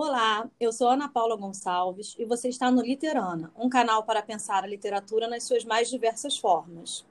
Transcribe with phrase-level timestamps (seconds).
[0.00, 4.62] Olá, eu sou Ana Paula Gonçalves e você está no Literana, um canal para pensar
[4.62, 7.04] a literatura nas suas mais diversas formas.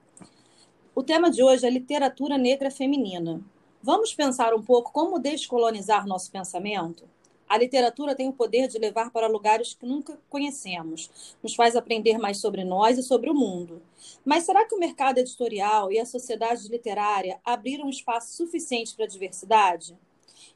[0.95, 3.41] O tema de hoje é literatura negra feminina.
[3.83, 7.03] Vamos pensar um pouco como descolonizar nosso pensamento?
[7.49, 12.17] A literatura tem o poder de levar para lugares que nunca conhecemos, nos faz aprender
[12.17, 13.81] mais sobre nós e sobre o mundo.
[14.23, 19.09] Mas será que o mercado editorial e a sociedade literária abriram espaço suficiente para a
[19.09, 19.93] diversidade?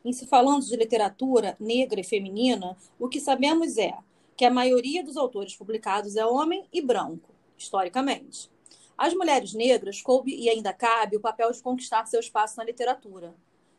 [0.04, 3.98] Em se falando de literatura negra e feminina, o que sabemos é
[4.36, 8.50] que a maioria dos autores publicados é homem e branco, historicamente.
[8.98, 13.34] Às mulheres negras coube e ainda cabe o papel de conquistar seu espaço na literatura.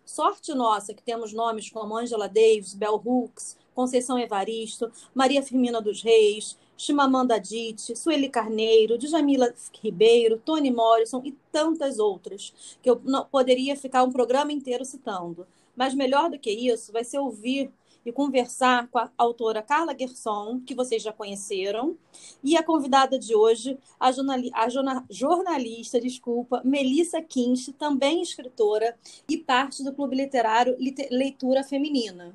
[0.05, 6.03] Sorte nossa que temos nomes como Angela Davis, Bell Hooks, Conceição Evaristo, Maria Firmina dos
[6.03, 13.77] Reis, Chimamanda Adichie, Sueli Carneiro, Djamila Ribeiro, Toni Morrison e tantas outras, que eu poderia
[13.77, 15.47] ficar um programa inteiro citando.
[15.77, 17.73] Mas melhor do que isso, vai ser ouvir
[18.05, 21.97] e conversar com a autora Carla Gerson, que vocês já conheceram,
[22.43, 24.69] e a convidada de hoje, a, jornali a
[25.09, 28.97] jornalista, desculpa, Melissa Kinch, também escritora
[29.29, 30.77] e parte do Clube Literário
[31.11, 32.35] Leitura Feminina.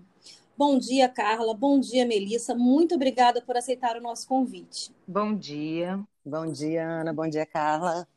[0.58, 1.54] Bom dia, Carla.
[1.54, 2.56] Bom dia, Melissa.
[2.56, 4.92] Muito obrigada por aceitar o nosso convite.
[5.08, 6.04] Bom dia.
[6.26, 7.14] Bom dia, Ana.
[7.14, 8.08] Bom dia, Carla.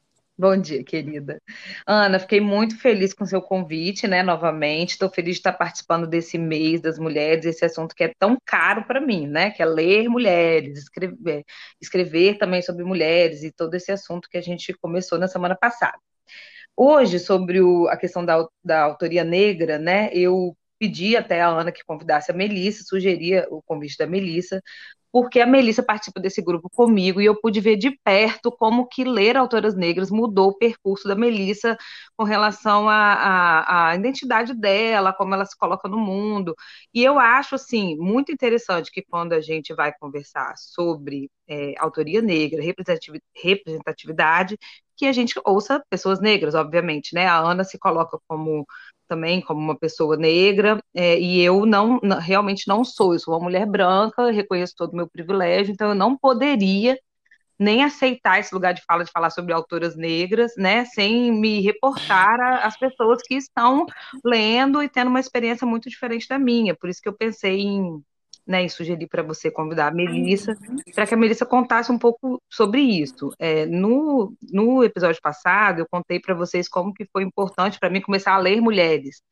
[0.40, 1.38] Bom dia, querida.
[1.86, 4.92] Ana, fiquei muito feliz com seu convite, né, novamente.
[4.92, 8.86] Estou feliz de estar participando desse mês das mulheres, esse assunto que é tão caro
[8.86, 11.44] para mim, né, que é ler mulheres, escrever,
[11.78, 15.98] escrever também sobre mulheres e todo esse assunto que a gente começou na semana passada.
[16.76, 21.70] Hoje, sobre o, a questão da, da autoria negra, né, eu pedi até a Ana
[21.70, 24.62] que convidasse a Melissa, sugeria o convite da Melissa,
[25.12, 29.04] porque a Melissa participa desse grupo comigo e eu pude ver de perto como que
[29.04, 31.76] ler autoras negras mudou o percurso da Melissa
[32.16, 36.54] com relação à, identidade dela, como ela se coloca no mundo.
[36.94, 42.22] E eu acho, assim, muito interessante que quando a gente vai conversar sobre é, autoria
[42.22, 42.62] negra,
[43.34, 44.58] representatividade,
[44.96, 47.26] que a gente ouça pessoas negras, obviamente, né?
[47.26, 48.66] A Ana se coloca como
[49.10, 53.42] também como uma pessoa negra, é, e eu não, realmente não sou, eu sou uma
[53.42, 56.96] mulher branca, reconheço todo o meu privilégio, então eu não poderia
[57.58, 62.64] nem aceitar esse lugar de fala de falar sobre autoras negras, né, sem me reportar
[62.64, 63.84] às pessoas que estão
[64.24, 66.74] lendo e tendo uma experiência muito diferente da minha.
[66.74, 68.02] Por isso que eu pensei em
[68.50, 70.58] né, e sugeri para você convidar a Melissa,
[70.92, 73.30] para que a Melissa contasse um pouco sobre isso.
[73.38, 78.00] É, no, no episódio passado, eu contei para vocês como que foi importante para mim
[78.00, 79.22] começar a ler mulheres,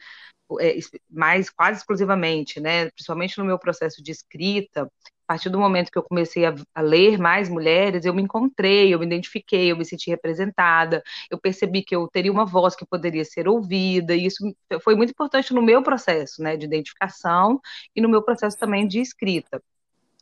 [0.60, 0.78] é,
[1.10, 4.88] mais quase exclusivamente, né, principalmente no meu processo de escrita,
[5.28, 8.94] a partir do momento que eu comecei a, a, ler mais mulheres, eu me encontrei,
[8.94, 12.86] eu me identifiquei, eu me senti representada, eu percebi que eu teria uma voz que
[12.86, 14.42] poderia ser ouvida, e isso
[14.82, 17.60] foi muito importante no meu processo né, de identificação
[17.94, 19.62] e no meu processo também de escrita.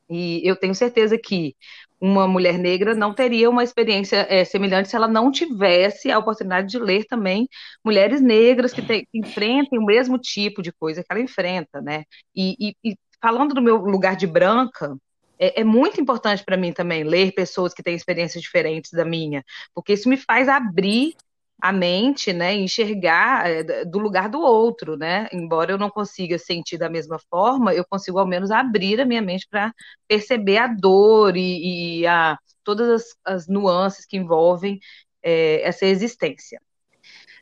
[0.08, 1.54] E eu tenho certeza que
[2.00, 6.68] uma mulher negra não teria uma experiência é, semelhante se ela não tivesse a oportunidade
[6.68, 7.48] de ler também
[7.84, 12.04] mulheres negras que, te, que enfrentem o mesmo tipo de coisa que ela enfrenta, né?
[12.34, 14.97] E, e, e falando do meu lugar de branca,
[15.38, 19.44] é, é muito importante para mim também ler pessoas que têm experiências diferentes da minha,
[19.75, 21.15] porque isso me faz abrir
[21.60, 25.27] a mente, né, enxergar é, do lugar do outro, né?
[25.32, 29.22] Embora eu não consiga sentir da mesma forma, eu consigo ao menos abrir a minha
[29.22, 29.72] mente para
[30.06, 34.78] perceber a dor e, e a, todas as, as, nuances que envolvem
[35.22, 36.60] é, essa existência.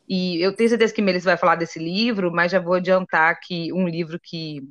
[0.09, 3.73] E eu tenho certeza que Melissa vai falar desse livro, mas já vou adiantar que
[3.73, 4.63] um livro que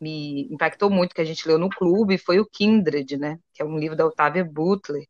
[0.00, 3.38] me impactou muito, que a gente leu no clube, foi o Kindred, né?
[3.52, 5.06] Que é um livro da Octavia Butler.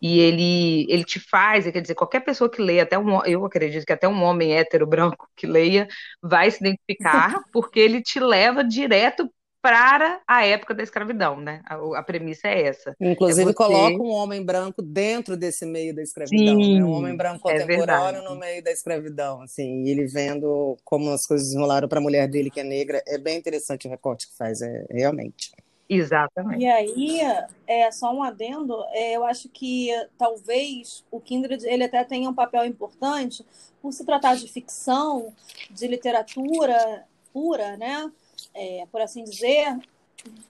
[0.00, 3.86] E ele, ele te faz, quer dizer, qualquer pessoa que leia, até um, eu acredito
[3.86, 5.86] que até um homem hétero branco que leia,
[6.20, 11.62] vai se identificar, porque ele te leva direto para a época da escravidão, né?
[11.64, 12.96] A, a premissa é essa.
[13.00, 13.54] Inclusive, é você...
[13.54, 16.84] coloca um homem branco dentro desse meio da escravidão, Sim, né?
[16.84, 21.10] Um homem branco é contemporâneo é no meio da escravidão, assim, e ele vendo como
[21.10, 23.00] as coisas enrolaram para a mulher dele, que é negra.
[23.06, 25.52] É bem interessante o recorte que faz, é, realmente.
[25.88, 26.62] Exatamente.
[26.62, 27.20] E aí,
[27.66, 32.34] é só um adendo, é, eu acho que talvez o Kindred ele até tenha um
[32.34, 33.44] papel importante
[33.80, 35.32] por se tratar de ficção,
[35.70, 38.10] de literatura pura, né?
[38.54, 39.78] É, por assim dizer,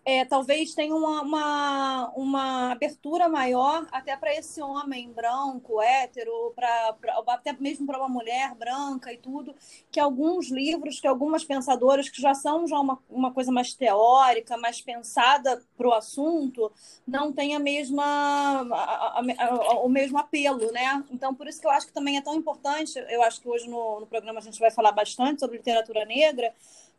[0.05, 6.93] é, talvez tenha uma, uma, uma, abertura maior até para esse homem branco, hétero, pra,
[7.01, 9.55] pra até mesmo para uma mulher branca e tudo,
[9.91, 14.57] que alguns livros, que algumas pensadoras que já são já uma, uma coisa mais teórica,
[14.57, 16.71] mais pensada para o assunto,
[17.07, 21.05] não tem a mesma, a, a, a, o mesmo apelo, né?
[21.11, 23.69] Então, por isso que eu acho que também é tão importante, eu acho que hoje
[23.71, 26.53] no, no programa a gente vai falar bastante sobre literatura negra,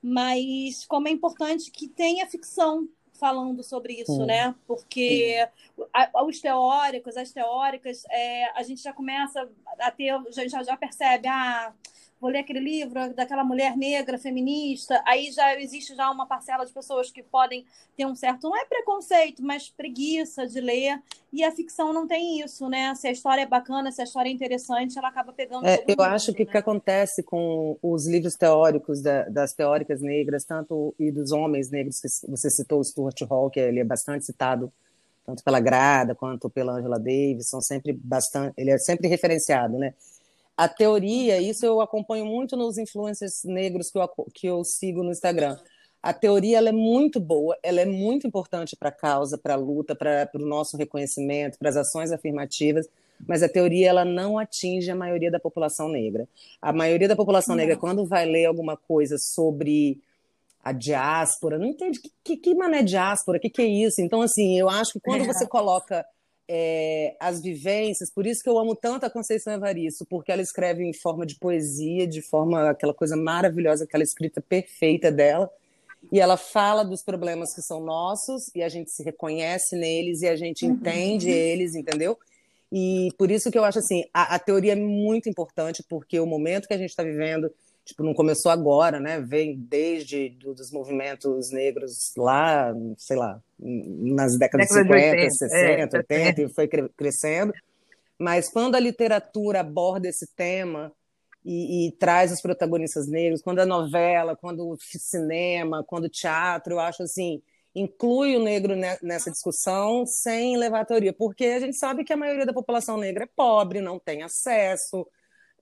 [0.04, 4.54] mas como é importante que tenha ficção falando sobre isso, né?
[4.68, 5.48] Porque
[5.94, 11.30] a, os teóricos, as teóricas, é, a gente já começa a ter, já, já percebe,
[11.30, 11.74] ah,
[12.24, 16.72] vou ler aquele livro daquela mulher negra feminista, aí já existe já uma parcela de
[16.72, 17.66] pessoas que podem
[17.98, 21.02] ter um certo, não é preconceito, mas preguiça de ler,
[21.34, 22.96] e a ficção não tem isso, né?
[22.96, 25.66] Se a história é bacana, se a história é interessante, ela acaba pegando.
[25.68, 26.52] É, eu mundo, acho que o né?
[26.54, 32.00] que acontece com os livros teóricos da, das teóricas negras, tanto e dos homens negros,
[32.00, 34.72] que você citou o Stuart Hall, que ele é bastante citado
[35.26, 39.94] tanto pela Grada quanto pela Angela Davis, são sempre bastante, ele é sempre referenciado, né?
[40.56, 45.12] A teoria, isso eu acompanho muito nos influencers negros que eu, que eu sigo no
[45.12, 45.58] Instagram.
[46.02, 49.58] A teoria ela é muito boa, ela é muito importante para a causa, para a
[49.58, 52.88] luta, para o nosso reconhecimento, para as ações afirmativas,
[53.26, 56.28] mas a teoria ela não atinge a maioria da população negra.
[56.62, 57.62] A maioria da população não.
[57.62, 60.02] negra, quando vai ler alguma coisa sobre
[60.64, 64.02] a diáspora, não entende que, que, que mané diáspora, o que, que é isso?
[64.02, 65.26] Então, assim, eu acho que quando é.
[65.26, 66.06] você coloca
[66.48, 70.84] é, as vivências, por isso que eu amo tanto a Conceição Evaristo, porque ela escreve
[70.84, 75.50] em forma de poesia, de forma aquela coisa maravilhosa, aquela escrita perfeita dela,
[76.12, 80.28] e ela fala dos problemas que são nossos e a gente se reconhece neles e
[80.28, 80.74] a gente uhum.
[80.74, 82.18] entende eles, entendeu?
[82.72, 86.26] E por isso que eu acho assim, a, a teoria é muito importante, porque o
[86.26, 87.50] momento que a gente está vivendo
[87.86, 89.20] tipo, não começou agora, né?
[89.20, 95.58] Vem desde do, dos movimentos negros lá, sei lá, nas décadas de 50, 80, 60,
[95.58, 96.46] é, 80, é.
[96.46, 97.54] e foi crescendo.
[98.18, 100.92] Mas quando a literatura aborda esse tema
[101.44, 106.76] e, e, traz os protagonistas negros, quando a novela, quando o cinema, quando o teatro,
[106.76, 107.42] eu acho assim,
[107.76, 112.18] inclui o negro nessa discussão sem levar a teoria, porque a gente sabe que a
[112.18, 115.06] maioria da população negra é pobre, não tem acesso,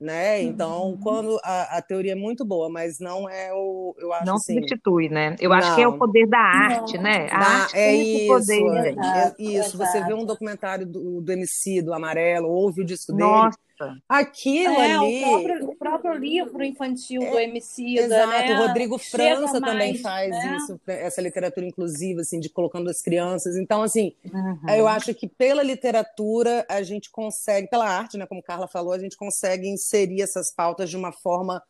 [0.01, 0.41] né?
[0.41, 0.97] Então, uhum.
[0.97, 4.55] quando a, a, teoria é muito boa, mas não é o, eu acho não assim,
[4.55, 5.35] substitui, né?
[5.39, 5.57] Eu não.
[5.57, 7.03] acho que é o poder da arte, não.
[7.03, 7.27] né?
[7.29, 9.77] A da, arte é isso, poder, é, isso.
[9.77, 13.49] Você vê um documentário do, do MC do Amarelo, ouve o disco Nossa.
[13.51, 13.70] dele
[14.07, 15.23] Aquilo é, ali.
[15.23, 17.99] O próprio, o próprio, livro infantil do MC.
[17.99, 18.53] É, exato, né?
[18.53, 20.57] o Rodrigo França Chega também mais, faz né?
[20.57, 23.55] isso, essa literatura inclusiva, assim, de colocando as crianças.
[23.55, 24.69] Então, assim, uhum.
[24.69, 28.99] eu acho que pela literatura a gente consegue, pela arte, né, como Carla falou, a
[28.99, 31.61] gente consegue inserir essas pautas de uma forma.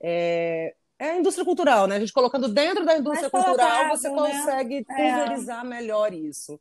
[0.00, 1.96] É, é a indústria cultural, né?
[1.96, 4.14] A gente colocando dentro da indústria cultural, você né?
[4.14, 4.94] consegue é.
[4.94, 6.60] pulverizar melhor isso.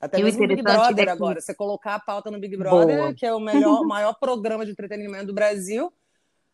[0.00, 1.40] Até e mesmo o Big Brother é agora.
[1.40, 3.14] Você colocar a pauta no Big Brother, Boa.
[3.14, 5.92] que é o melhor, maior programa de entretenimento do Brasil,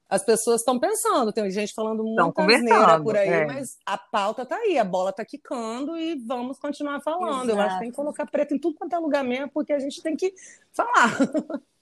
[0.08, 3.46] as pessoas estão pensando, tem gente falando muita asneira por aí, é.
[3.46, 7.50] mas a pauta está aí, a bola está quicando e vamos continuar falando.
[7.50, 7.50] Exato.
[7.50, 9.78] Eu acho que tem que colocar preto em tudo quanto é lugar mesmo, porque a
[9.78, 10.32] gente tem que
[10.72, 11.16] falar.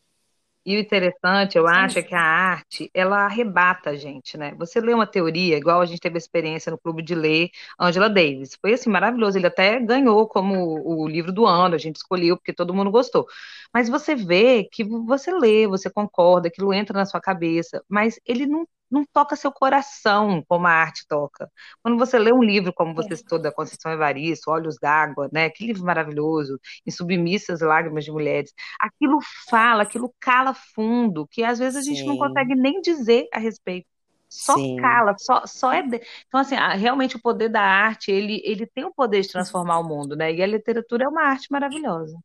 [0.67, 4.55] E o interessante, eu acho, é que a arte, ela arrebata a gente, né?
[4.59, 8.09] Você lê uma teoria, igual a gente teve a experiência no clube de ler Angela
[8.09, 8.57] Davis.
[8.61, 9.37] Foi assim, maravilhoso.
[9.37, 13.27] Ele até ganhou como o livro do ano, a gente escolheu porque todo mundo gostou.
[13.75, 18.47] Mas você vê que você lê, você concorda, aquilo entra na sua cabeça, mas ele
[18.47, 21.51] não não toca seu coração como a arte toca.
[21.83, 23.17] Quando você lê um livro, como você é.
[23.17, 25.51] citou, da Conceição Evaristo, Olhos d'Água, né?
[25.51, 28.53] Que livro maravilhoso, Em Submissas Lágrimas de Mulheres.
[28.81, 29.19] Aquilo
[29.51, 32.07] fala, aquilo cala fundo, que às vezes a gente Sim.
[32.07, 33.87] não consegue nem dizer a respeito.
[34.29, 34.77] Só Sim.
[34.77, 35.83] cala, só, só é.
[35.83, 36.01] De...
[36.27, 39.85] Então, assim, realmente o poder da arte, ele, ele tem o poder de transformar o
[39.85, 40.33] mundo, né?
[40.33, 42.19] E a literatura é uma arte maravilhosa.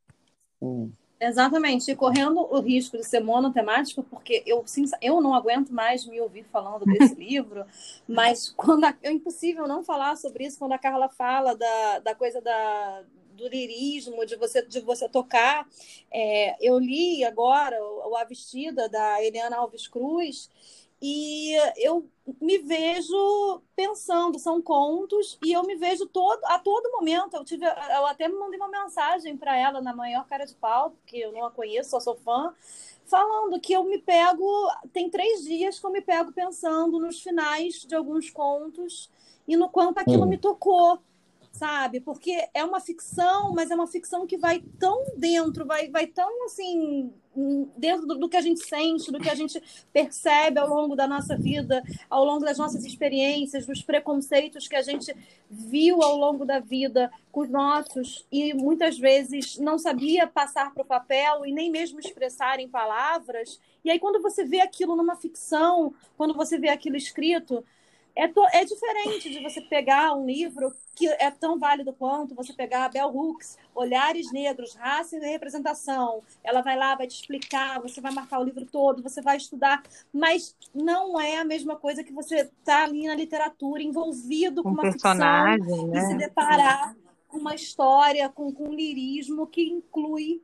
[0.62, 0.92] Hum.
[1.22, 4.64] Exatamente, e correndo o risco de ser monotemático, porque eu,
[5.02, 7.66] eu não aguento mais me ouvir falando desse livro,
[8.08, 12.16] mas quando a, é impossível não falar sobre isso quando a Carla fala da, da
[12.16, 15.68] coisa da, do lirismo, de você, de você tocar.
[16.10, 20.50] É, eu li agora o, o A Vestida, da Eliana Alves Cruz,
[21.02, 22.10] e eu
[22.42, 27.36] me vejo pensando, são contos, e eu me vejo todo, a todo momento.
[27.36, 31.18] Eu, tive, eu até mandei uma mensagem para ela na maior cara de pau, porque
[31.18, 32.54] eu não a conheço, só sou fã,
[33.06, 34.46] falando que eu me pego.
[34.92, 39.10] Tem três dias que eu me pego pensando nos finais de alguns contos
[39.48, 40.30] e no quanto aquilo hum.
[40.30, 41.00] me tocou
[41.52, 42.00] sabe?
[42.00, 46.46] Porque é uma ficção, mas é uma ficção que vai tão dentro, vai, vai tão
[46.46, 47.12] assim,
[47.78, 51.08] dentro do, do, que a gente sente, do que a gente percebe ao longo da
[51.08, 55.16] nossa vida, ao longo das nossas experiências, dos preconceitos que a gente
[55.50, 60.84] viu ao longo da vida com os nossos e muitas vezes não sabia passar para
[60.84, 63.60] o papel e nem mesmo expressar em palavras.
[63.84, 67.64] E aí, quando você vê aquilo numa ficção, quando você vê aquilo escrito,
[68.20, 72.52] é, to, é diferente de você pegar um livro que é tão válido quanto você
[72.52, 76.22] pegar a Bell Hooks, Olhares Negros, Raça e Representação.
[76.44, 79.82] Ela vai lá, vai te explicar, você vai marcar o livro todo, você vai estudar,
[80.14, 84.82] mas não é a mesma coisa que você tá ali na literatura, envolvido com, com
[84.82, 86.00] uma personagem, ficção, né?
[86.00, 86.96] e se deparar
[87.30, 90.42] com uma história, com, com um lirismo que inclui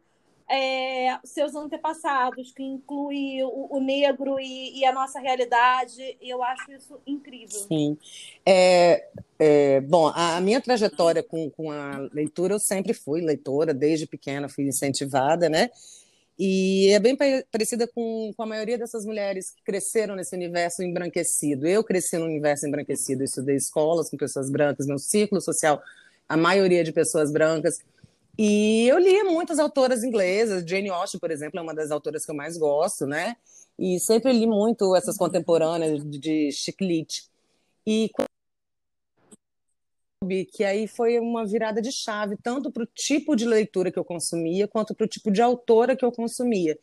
[0.50, 6.18] é, seus antepassados, que inclui o, o negro e, e, a nossa realidade.
[6.22, 7.60] Eu acho isso incrível.
[7.68, 7.98] Sim.
[8.46, 9.08] É,
[9.40, 14.48] é, bom, a, minha trajetória com, com a leitura, eu sempre fui leitora, desde pequena
[14.48, 15.70] fui incentivada, né?
[16.38, 17.18] E é bem
[17.50, 21.66] parecida com, com a maioria dessas mulheres que cresceram nesse universo embranquecido.
[21.66, 25.82] Eu cresci no universo embranquecido, estudei escolas com pessoas brancas, meu círculo social,
[26.28, 27.80] a maioria de pessoas brancas.
[28.38, 32.32] E eu lia muitas autoras inglesas, Jane Austen, por exemplo, é uma das autoras que
[32.32, 33.38] eu mais gosto, né?
[33.80, 37.30] E sempre li muito essas contemporâneas de Chiclete.
[37.86, 38.10] E
[40.52, 44.04] que aí foi uma virada de chave, tanto para o tipo de leitura que eu
[44.04, 46.78] consumia, quanto para o tipo de autora que eu consumia.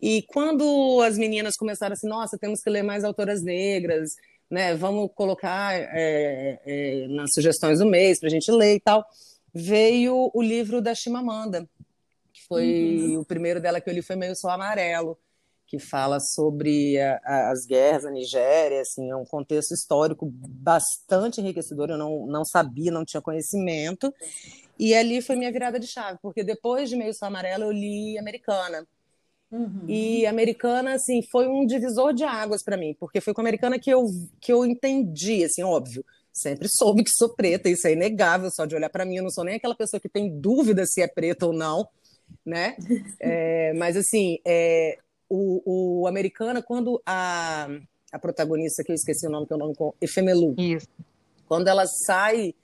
[0.00, 4.10] E quando as meninas começaram assim, nossa, temos que ler mais autoras negras,
[4.50, 4.74] né?
[4.74, 9.04] Vamos colocar é, é, nas sugestões do mês para a gente ler e tal
[9.56, 11.66] veio o livro da Chimamanda,
[12.32, 13.20] que foi uhum.
[13.20, 15.18] o primeiro dela que eu li foi meio só amarelo,
[15.66, 21.40] que fala sobre a, a, as guerras na Nigéria, assim, é um contexto histórico bastante
[21.40, 24.12] enriquecedor, eu não, não sabia, não tinha conhecimento,
[24.78, 28.18] e ali foi minha virada de chave, porque depois de Meio Só Amarelo eu li
[28.18, 28.86] Americana,
[29.48, 29.84] Uhum.
[29.88, 33.78] E Americana, assim, foi um divisor de águas para mim, porque foi com a Americana
[33.78, 34.04] que eu,
[34.40, 36.04] que eu entendi, assim, óbvio,
[36.36, 39.30] Sempre soube que sou preta, isso é inegável, só de olhar para mim, eu não
[39.30, 41.88] sou nem aquela pessoa que tem dúvida se é preta ou não,
[42.44, 42.76] né?
[43.18, 44.98] É, mas assim, é,
[45.30, 47.68] o, o Americana, quando a,
[48.12, 50.86] a protagonista, que eu esqueci o nome, que é o nome Efemelu, Isso.
[51.48, 52.54] quando ela sai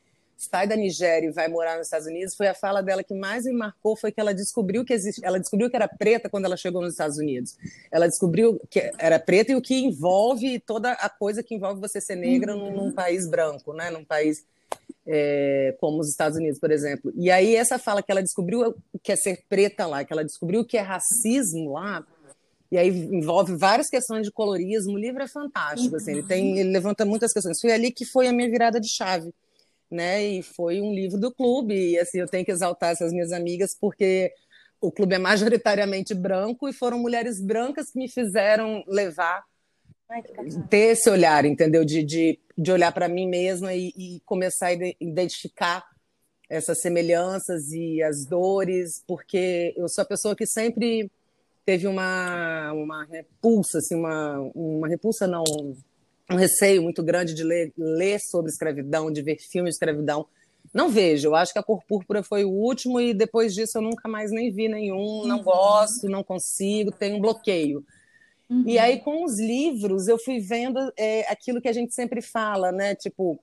[0.50, 3.44] sai da Nigéria e vai morar nos Estados Unidos, foi a fala dela que mais
[3.44, 6.56] me marcou, foi que ela descobriu que existe, ela descobriu que era preta quando ela
[6.56, 7.56] chegou nos Estados Unidos.
[7.90, 12.00] Ela descobriu que era preta e o que envolve toda a coisa que envolve você
[12.00, 12.70] ser negra uhum.
[12.70, 13.90] num, num, país branco, né?
[13.90, 14.44] Num país
[15.06, 17.12] é, como os Estados Unidos, por exemplo.
[17.14, 20.64] E aí essa fala que ela descobriu que é ser preta lá, que ela descobriu
[20.64, 22.04] que é racismo lá,
[22.70, 24.94] e aí envolve várias questões de colorismo.
[24.94, 27.60] O livro é fantástico, assim, ele tem, ele levanta muitas questões.
[27.60, 29.32] Foi ali que foi a minha virada de chave
[29.92, 30.24] né?
[30.24, 31.74] E foi um livro do clube.
[31.74, 34.32] E assim, eu tenho que exaltar essas minhas amigas porque
[34.80, 39.44] o clube é majoritariamente branco e foram mulheres brancas que me fizeram levar
[40.08, 40.22] Ai,
[40.68, 41.84] ter esse olhar, entendeu?
[41.84, 45.86] De, de, de olhar para mim mesma e, e, começar a identificar
[46.50, 51.10] essas semelhanças e as dores, porque eu sou a pessoa que sempre
[51.64, 55.44] teve uma, uma repulsa, assim, uma, uma repulsa não,
[56.30, 60.26] um receio muito grande de ler, ler sobre escravidão, de ver filmes de escravidão.
[60.72, 63.82] Não vejo, eu acho que a Cor Púrpura foi o último e depois disso eu
[63.82, 65.42] nunca mais nem vi nenhum, não uhum.
[65.42, 67.84] gosto, não consigo, tenho um bloqueio.
[68.48, 68.64] Uhum.
[68.66, 72.72] E aí com os livros eu fui vendo é, aquilo que a gente sempre fala,
[72.72, 72.94] né?
[72.94, 73.38] Tipo,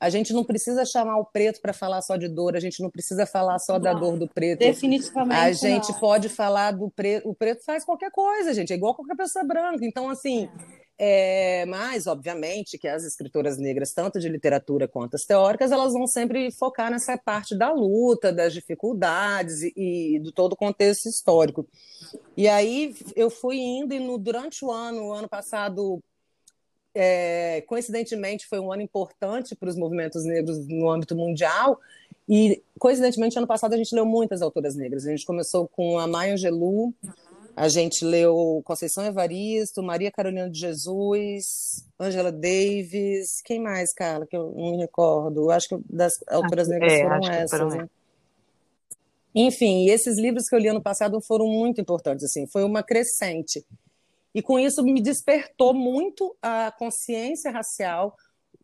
[0.00, 2.90] a gente não precisa chamar o preto para falar só de dor, a gente não
[2.90, 4.60] precisa falar só não, da dor do preto.
[4.60, 5.38] Definitivamente.
[5.38, 5.98] A gente não.
[5.98, 7.28] pode falar do preto.
[7.28, 9.84] O preto faz qualquer coisa, gente, é igual qualquer pessoa branca.
[9.84, 10.87] Então, assim, é.
[11.00, 16.08] É, mas, obviamente, que as escritoras negras, tanto de literatura quanto as teóricas, elas vão
[16.08, 21.68] sempre focar nessa parte da luta, das dificuldades e, e do todo o contexto histórico.
[22.36, 26.02] E aí eu fui indo e no, durante o ano, o ano passado,
[26.92, 31.78] é, coincidentemente, foi um ano importante para os movimentos negros no âmbito mundial.
[32.28, 35.06] E, coincidentemente, ano passado a gente leu muitas autoras negras.
[35.06, 36.92] A gente começou com a Maya Angelou,
[37.58, 44.36] a gente leu Conceição Evaristo, Maria Carolina de Jesus, Angela Davis, quem mais, Carla, que
[44.36, 45.50] eu não me recordo.
[45.50, 47.90] Acho que das autoras negras é, foram essas, foram né?
[49.34, 53.66] Enfim, esses livros que eu li ano passado foram muito importantes, assim, foi uma crescente.
[54.32, 58.14] E com isso me despertou muito a consciência racial,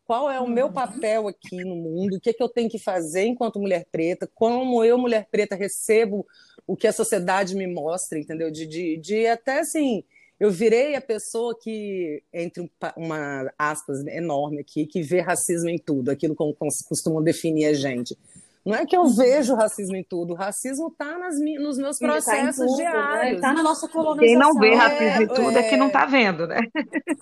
[0.05, 2.77] qual é o meu papel aqui no mundo, o que, é que eu tenho que
[2.77, 6.25] fazer enquanto mulher preta, como eu, mulher preta, recebo
[6.67, 8.51] o que a sociedade me mostra, entendeu?
[8.51, 10.03] De, de, de até assim,
[10.39, 16.11] eu virei a pessoa que, entre uma aspas enorme aqui, que vê racismo em tudo,
[16.11, 16.55] aquilo como
[16.87, 18.17] costumam definir a gente.
[18.63, 22.57] Não é que eu vejo racismo em tudo, o racismo está nos meus tá processos
[22.57, 23.35] tá tudo, diários.
[23.35, 23.53] Está né?
[23.55, 24.27] na nossa colonização.
[24.27, 26.59] Quem não vê racismo em tudo é, é que não está vendo, né?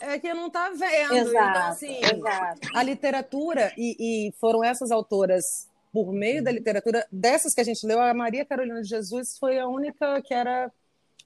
[0.01, 1.13] É que não está vendo.
[1.13, 2.67] Exato, então, assim, exato.
[2.75, 7.85] A literatura, e, e foram essas autoras por meio da literatura, dessas que a gente
[7.85, 10.71] leu, a Maria Carolina de Jesus foi a única que era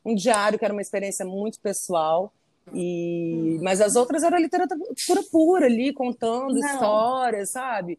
[0.05, 2.33] um diário, que era uma experiência muito pessoal.
[2.73, 6.67] E, mas as outras eram literatura pura ali, contando Não.
[6.67, 7.97] histórias, sabe?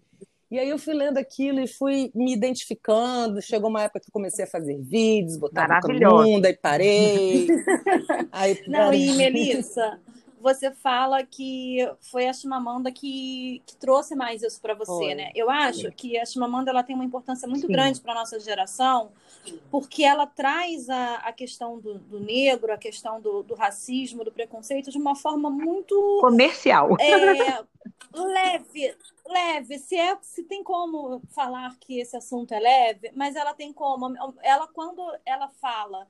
[0.51, 3.43] E aí eu fui lendo aquilo e fui me identificando.
[3.43, 7.49] Chegou uma época que comecei a fazer vídeos, botar a bunda e parei.
[8.33, 10.01] aí, Não, e Melissa,
[10.41, 15.15] você fala que foi a Chimamanda que, que trouxe mais isso para você, foi.
[15.15, 15.31] né?
[15.35, 17.73] Eu acho que a Chimamanda ela tem uma importância muito Sim.
[17.73, 19.11] grande para nossa geração,
[19.71, 24.33] porque ela traz a, a questão do, do negro, a questão do, do, racismo, do
[24.33, 27.65] preconceito de uma forma muito comercial, é,
[28.15, 29.79] leve, leve.
[29.79, 34.15] Se é, se tem como falar que esse assunto é leve, mas ela tem como.
[34.43, 36.07] Ela quando ela fala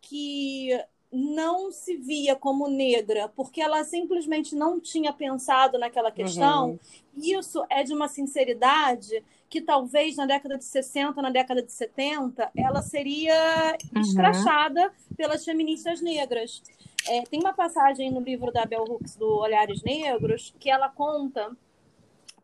[0.00, 0.70] que
[1.10, 6.70] não se via como negra, porque ela simplesmente não tinha pensado naquela questão.
[6.70, 6.78] Uhum.
[7.16, 12.50] Isso é de uma sinceridade que talvez na década de 60, na década de 70,
[12.54, 14.02] ela seria uhum.
[14.02, 16.62] escrachada pelas feministas negras.
[17.08, 21.56] É, tem uma passagem no livro da Bell Hooks do Olhares Negros que ela conta,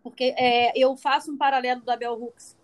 [0.03, 2.57] porque é, eu faço um paralelo da Bell Hooks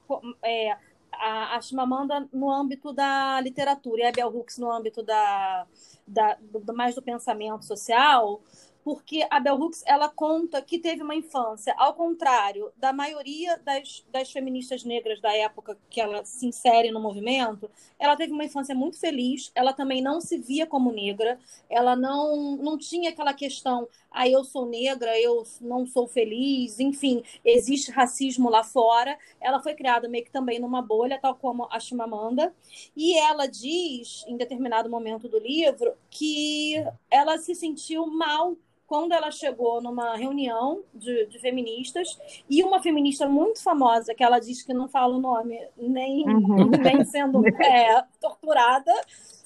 [0.42, 0.76] é,
[1.12, 5.66] a, a Chimamanda no âmbito da literatura e a Bell Hooks no âmbito da,
[6.06, 8.40] da do, mais do pensamento social,
[8.82, 14.04] porque a Bell Hooks ela conta que teve uma infância, ao contrário da maioria das,
[14.10, 18.74] das feministas negras da época que ela se insere no movimento, ela teve uma infância
[18.74, 21.38] muito feliz, ela também não se via como negra,
[21.68, 27.22] ela não, não tinha aquela questão, ah, eu sou negra, eu não sou feliz, enfim,
[27.44, 29.16] existe racismo lá fora.
[29.40, 32.54] Ela foi criada meio que também numa bolha, tal como a Chimamanda,
[32.96, 36.74] e ela diz, em determinado momento do livro, que
[37.10, 38.56] ela se sentiu mal
[38.90, 42.18] quando ela chegou numa reunião de, de, feministas
[42.50, 46.70] e uma feminista muito famosa, que ela diz que não fala o nome nem, uhum.
[46.82, 48.92] nem sendo é, torturada,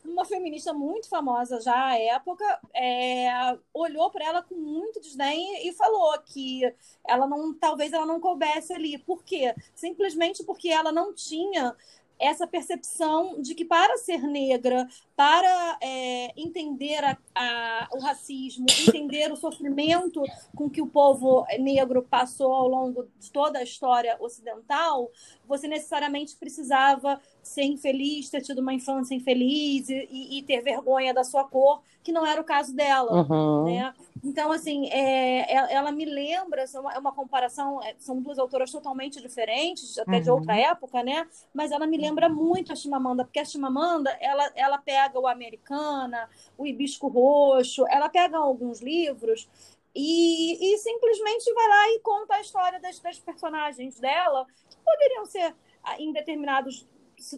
[0.05, 2.45] uma feminista muito famosa já à época,
[2.75, 6.63] é, olhou para ela com muito desdém e falou que
[7.07, 8.99] ela não, talvez ela não coubesse ali.
[8.99, 9.55] Por quê?
[9.75, 11.75] Simplesmente porque ela não tinha
[12.19, 19.33] essa percepção de que para ser negra, para é, entender a, a, o racismo, entender
[19.33, 20.23] o sofrimento
[20.57, 25.11] com que o povo negro passou ao longo de toda a história ocidental,
[25.47, 31.23] você necessariamente precisava ser infeliz, ter tido uma infância infeliz e, e, ter vergonha da
[31.23, 33.65] sua cor, que não era o caso dela, uhum.
[33.65, 33.95] né?
[34.23, 39.21] Então, assim, é, é, ela me lembra, é uma comparação, é, são duas autoras totalmente
[39.21, 40.23] diferentes, até uhum.
[40.23, 41.27] de outra época, né?
[41.53, 46.29] Mas ela me lembra muito a Chimamanda, porque a Chimamanda, ela, ela pega o Americana,
[46.57, 49.49] o Hibisco Roxo, ela pega alguns livros
[49.95, 55.25] e, e simplesmente vai lá e conta a história das, das personagens dela, que poderiam
[55.25, 56.87] ser ah, em determinados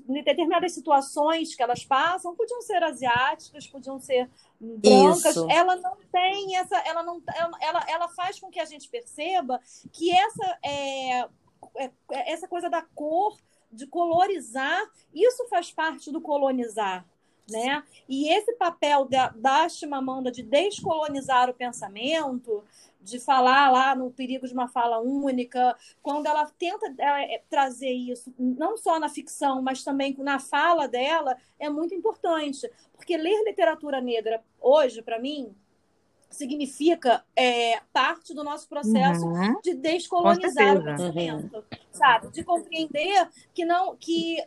[0.08, 5.36] em determinadas situações que elas passam, podiam ser asiáticas, podiam ser brancas.
[5.36, 5.46] Isso.
[5.50, 7.22] Ela não tem essa, ela não,
[7.60, 9.60] ela, ela faz com que a gente perceba
[9.92, 13.36] que essa é, é essa coisa da cor,
[13.70, 17.04] de colorizar, isso faz parte do colonizar.
[17.48, 17.82] Né?
[18.08, 22.64] E esse papel da, da Chimamanda de descolonizar o pensamento,
[23.00, 28.34] de falar lá no perigo de uma fala única, quando ela tenta é, trazer isso,
[28.36, 32.68] não só na ficção, mas também na fala dela, é muito importante.
[32.96, 35.54] Porque ler literatura negra hoje, para mim,
[36.28, 39.60] significa é, parte do nosso processo uhum.
[39.62, 41.78] de descolonizar o pensamento, uhum.
[41.92, 42.28] sabe?
[42.28, 44.38] De compreender que não, que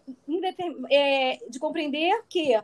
[0.91, 2.61] é, de compreender que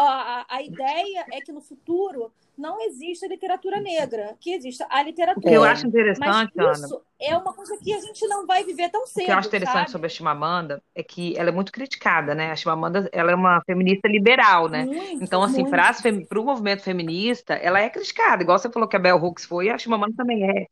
[0.00, 5.46] a, a ideia é que no futuro não existe literatura negra, que existe a literatura.
[5.46, 8.46] O que eu acho interessante, Mas isso Ana, é uma coisa que a gente não
[8.46, 9.22] vai viver tão cedo.
[9.22, 9.90] O que eu acho interessante sabe?
[9.90, 12.52] sobre a Chimamanda é que ela é muito criticada, né?
[12.52, 14.84] A Chimamanda ela é uma feminista liberal, né?
[14.84, 18.42] Muito, então, assim, para o movimento feminista, ela é criticada.
[18.42, 20.66] Igual você falou que a Bell Hooks foi, a Chimamanda também é.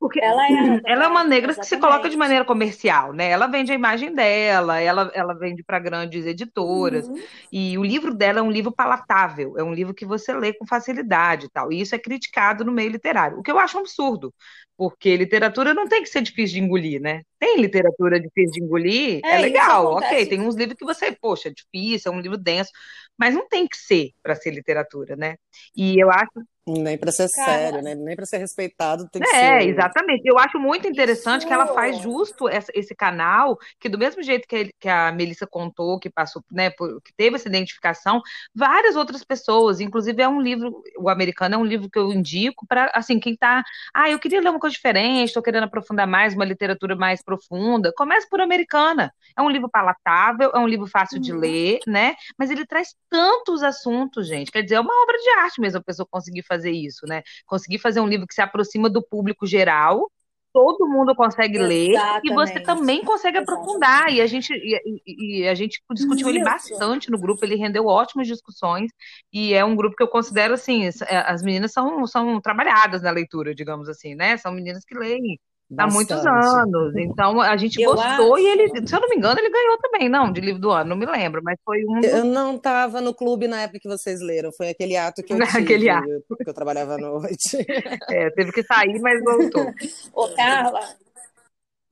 [0.00, 1.60] Porque ela é, ela é uma negra exatamente.
[1.60, 3.30] que se coloca de maneira comercial, né?
[3.30, 7.08] Ela vende a imagem dela, ela, ela vende para grandes editoras.
[7.08, 7.20] Uhum.
[7.50, 10.64] E o livro dela é um livro palatável, é um livro que você lê com
[10.64, 11.72] facilidade e tal.
[11.72, 14.32] E isso é criticado no meio literário, o que eu acho um absurdo,
[14.76, 17.22] porque literatura não tem que ser difícil de engolir, né?
[17.38, 20.26] Tem literatura difícil de engolir, é, é legal, ok.
[20.26, 22.70] Tem uns livros que você, poxa, é difícil, é um livro denso,
[23.16, 25.36] mas não tem que ser para ser literatura, né?
[25.76, 26.42] E eu acho
[26.76, 27.94] nem para ser Cara, sério, né?
[27.94, 29.44] nem para ser respeitado tem que é, ser.
[29.44, 30.26] É, exatamente.
[30.26, 31.48] Eu acho muito interessante Isso.
[31.48, 35.46] que ela faz justo essa, esse canal, que do mesmo jeito que, que a Melissa
[35.46, 38.20] contou, que passou, né, por, que teve essa identificação,
[38.54, 42.66] várias outras pessoas, inclusive é um livro, o americano é um livro que eu indico
[42.66, 43.62] para, assim, quem tá,
[43.94, 47.92] ah, eu queria ler uma coisa diferente, estou querendo aprofundar mais uma literatura mais aprofunda,
[47.94, 49.12] comece por Americana.
[49.36, 51.22] É um livro palatável, é um livro fácil uhum.
[51.22, 52.14] de ler, né?
[52.38, 54.50] Mas ele traz tantos assuntos, gente.
[54.50, 57.22] Quer dizer, é uma obra de arte mesmo a pessoa conseguir fazer isso, né?
[57.46, 60.10] Conseguir fazer um livro que se aproxima do público geral,
[60.52, 61.92] todo mundo consegue Exatamente.
[61.92, 63.60] ler e você também consegue Exatamente.
[63.60, 64.12] aprofundar.
[64.12, 66.36] E a gente, e, e a gente discutiu Isso.
[66.36, 68.90] ele bastante no grupo, ele rendeu ótimas discussões
[69.32, 73.10] e é um grupo que eu considero assim, é, as meninas são, são trabalhadas na
[73.10, 74.36] leitura, digamos assim, né?
[74.36, 75.38] São meninas que leem
[75.76, 76.96] há muitos anos.
[76.96, 78.44] Então a gente eu gostou acho...
[78.44, 80.90] e ele, se eu não me engano, ele ganhou também, não, de livro do ano,
[80.90, 82.00] não me lembro, mas foi um.
[82.00, 85.38] Eu não estava no clube na época que vocês leram, foi aquele ato que eu
[85.46, 86.24] tive, aquele ato.
[86.28, 87.58] porque eu trabalhava à noite.
[88.10, 89.66] É, teve que sair, mas voltou.
[90.14, 90.80] Ô, Carla,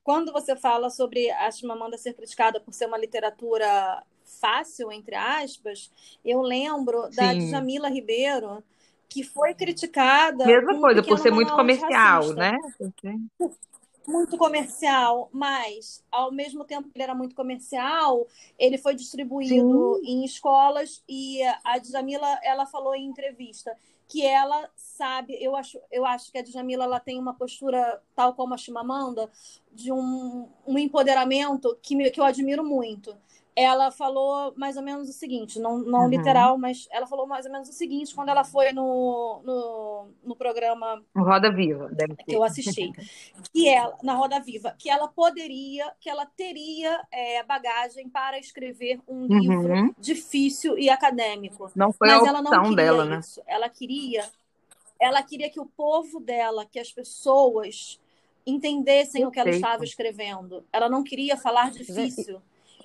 [0.03, 4.03] quando você fala sobre a Chimamanda ser criticada por ser uma literatura
[4.41, 5.91] fácil, entre aspas,
[6.25, 7.17] eu lembro Sim.
[7.17, 8.62] da Djamila Ribeiro,
[9.09, 10.47] que foi criticada.
[10.47, 12.57] Mesma coisa, por ser muito comercial, né?
[14.07, 20.12] Muito comercial, mas ao mesmo tempo que ele era muito comercial, ele foi distribuído Sim.
[20.12, 23.77] em escolas e a Djamila, ela falou em entrevista
[24.09, 28.35] que ela sabe, eu acho, eu acho que a Djamila ela tem uma postura tal
[28.35, 29.29] como a Chimamanda
[29.73, 33.16] de um, um empoderamento que, me, que eu admiro muito
[33.57, 36.11] ela falou mais ou menos o seguinte, não, não uhum.
[36.11, 40.37] literal, mas ela falou mais ou menos o seguinte quando ela foi no, no, no
[40.37, 41.90] programa Roda Viva,
[42.29, 42.92] que eu assisti,
[43.51, 49.01] que ela na Roda Viva, que ela poderia, que ela teria é, bagagem para escrever
[49.09, 49.38] um uhum.
[49.38, 51.71] livro difícil e acadêmico.
[51.75, 53.21] Não foi mas a ela não queria dela, né?
[53.21, 53.40] isso.
[53.40, 53.47] Né?
[53.49, 54.29] Ela queria,
[55.01, 57.99] ela queria que o povo dela, que as pessoas
[58.47, 59.29] entendessem Perfeito.
[59.29, 60.62] o que ela estava escrevendo.
[60.71, 62.38] Ela não queria falar difícil.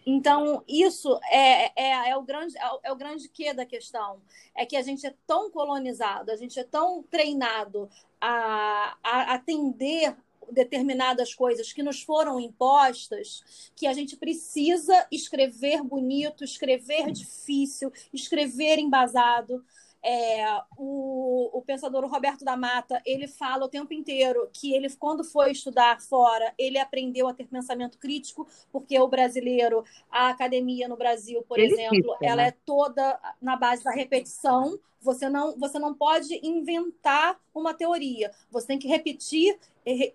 [0.05, 4.21] Então, isso é, é, é, o grande, é, é o grande quê da questão.
[4.55, 10.15] É que a gente é tão colonizado, a gente é tão treinado a, a atender
[10.51, 18.79] determinadas coisas que nos foram impostas, que a gente precisa escrever bonito, escrever difícil, escrever
[18.79, 19.63] embasado.
[20.03, 20.43] É,
[20.77, 25.51] o, o pensador Roberto da Mata ele fala o tempo inteiro que ele quando foi
[25.51, 31.43] estudar fora ele aprendeu a ter pensamento crítico porque o brasileiro a academia no Brasil
[31.47, 32.47] por ele exemplo fica, ela né?
[32.47, 34.79] é toda na base da repetição.
[35.01, 38.31] Você não você não pode inventar uma teoria.
[38.51, 39.57] Você tem que repetir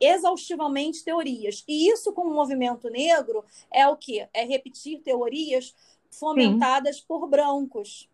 [0.01, 1.64] exaustivamente teorias.
[1.66, 5.75] E isso com o movimento negro é o que é repetir teorias
[6.11, 7.05] fomentadas Sim.
[7.07, 8.09] por brancos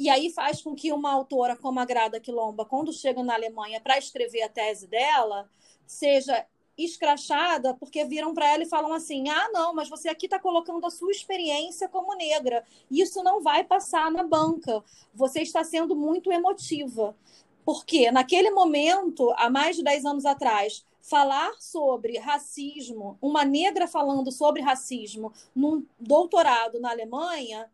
[0.00, 3.82] e aí faz com que uma autora como a Grada Quilomba, quando chega na Alemanha
[3.82, 5.46] para escrever a tese dela,
[5.86, 6.46] seja
[6.78, 10.86] escrachada porque viram para ela e falam assim: ah, não, mas você aqui está colocando
[10.86, 12.64] a sua experiência como negra.
[12.90, 14.82] Isso não vai passar na banca.
[15.14, 17.14] Você está sendo muito emotiva.
[17.62, 24.32] Porque naquele momento, há mais de 10 anos atrás, falar sobre racismo, uma negra falando
[24.32, 27.70] sobre racismo num doutorado na Alemanha,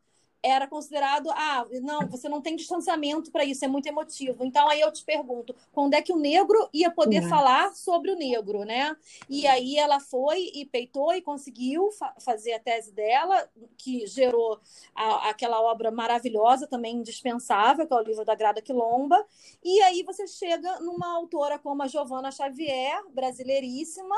[0.47, 4.45] era considerado, ah, não, você não tem distanciamento para isso, é muito emotivo.
[4.45, 8.17] Então aí eu te pergunto, quando é que o negro ia poder falar sobre o
[8.17, 8.97] negro, né?
[9.29, 14.61] E aí ela foi e peitou e conseguiu fa fazer a tese dela, que gerou
[14.95, 19.25] a, aquela obra maravilhosa, também indispensável, que é o livro da Grada Quilomba.
[19.65, 24.17] E aí você chega numa autora como a Giovanna Xavier, brasileiríssima,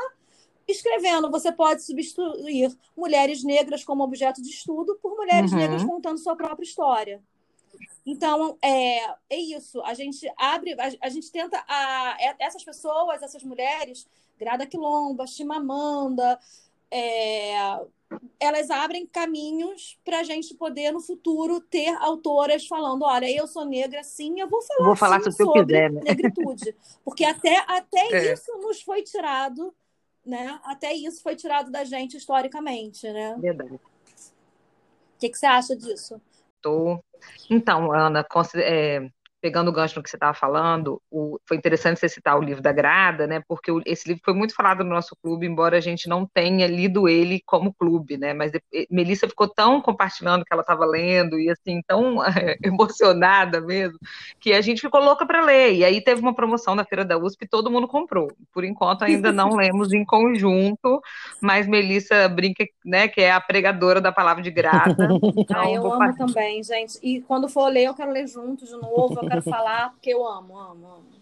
[0.68, 5.58] escrevendo, você pode substituir mulheres negras como objeto de estudo por mulheres uhum.
[5.58, 7.22] negras contando sua própria história.
[8.04, 9.82] Então, é, é isso.
[9.82, 11.62] A gente abre, a, a gente tenta.
[11.66, 14.06] A, é, essas pessoas, essas mulheres,
[14.38, 16.38] Grada Quilomba, Chimamanda,
[16.90, 17.80] é,
[18.40, 23.64] elas abrem caminhos para a gente poder, no futuro, ter autoras falando: olha, eu sou
[23.64, 26.00] negra, sim, eu vou falar, vou falar sim, sobre quiser, né?
[26.04, 26.74] negritude.
[27.04, 28.32] Porque até, até é.
[28.32, 29.74] isso nos foi tirado
[30.28, 30.60] né?
[30.64, 33.36] Até isso foi tirado da gente historicamente, né?
[33.38, 33.74] Verdade.
[33.74, 33.80] O
[35.18, 36.20] que, que você acha disso?
[36.60, 37.02] Tô.
[37.50, 38.24] Então, Ana,
[38.56, 39.08] é,
[39.40, 42.62] pegando o gancho no que você estava falando, o, foi interessante você citar o livro
[42.62, 43.42] da Grada, né?
[43.46, 46.66] Porque o, esse livro foi muito falado no nosso clube, embora a gente não tenha
[46.66, 48.34] lido ele como clube, né?
[48.34, 53.60] Mas de, Melissa ficou tão compartilhando que ela estava lendo e assim tão é, emocionada
[53.60, 53.98] mesmo,
[54.40, 55.74] que a gente ficou louca para ler.
[55.74, 58.32] E aí teve uma promoção na feira da USP e todo mundo comprou.
[58.52, 61.00] Por enquanto ainda não lemos em conjunto,
[61.40, 63.06] mas Melissa brinca, né?
[63.06, 64.96] Que é a pregadora da palavra de Grada.
[65.38, 66.98] Então, ah, eu amo também, gente.
[67.02, 70.58] E quando for ler, eu quero ler junto de novo quero falar porque eu amo,
[70.58, 71.18] amo, amo.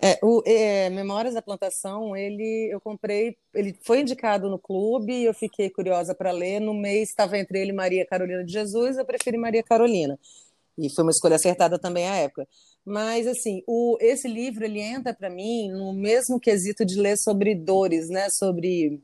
[0.00, 5.24] É, o é, Memórias da Plantação, ele eu comprei, ele foi indicado no clube e
[5.24, 6.60] eu fiquei curiosa para ler.
[6.60, 10.18] No mês estava entre ele e Maria Carolina de Jesus, eu preferi Maria Carolina.
[10.78, 12.46] E foi uma escolha acertada também à época.
[12.84, 17.54] Mas, assim, o, esse livro, ele entra para mim no mesmo quesito de ler sobre
[17.54, 18.30] dores, né?
[18.30, 19.02] Sobre,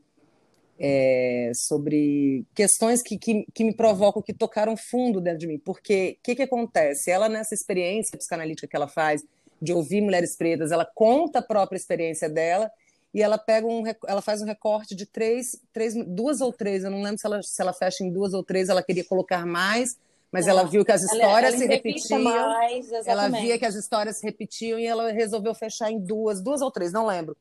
[0.79, 5.57] é, sobre questões que, que, que, me provocam, que tocaram fundo dentro de mim.
[5.57, 7.09] Porque o que, que acontece?
[7.09, 9.23] Ela, nessa experiência psicanalítica que ela faz,
[9.61, 12.69] de ouvir mulheres pretas, ela conta a própria experiência dela
[13.13, 16.91] e ela pega um, ela faz um recorte de três, três, duas ou três, eu
[16.91, 19.97] não lembro se ela, se ela fecha em duas ou três, ela queria colocar mais,
[20.29, 22.21] mas ela viu que as histórias ela, ela se repetiam.
[22.21, 26.61] Mais, ela via que as histórias se repetiam e ela resolveu fechar em duas, duas
[26.61, 27.37] ou três, não lembro.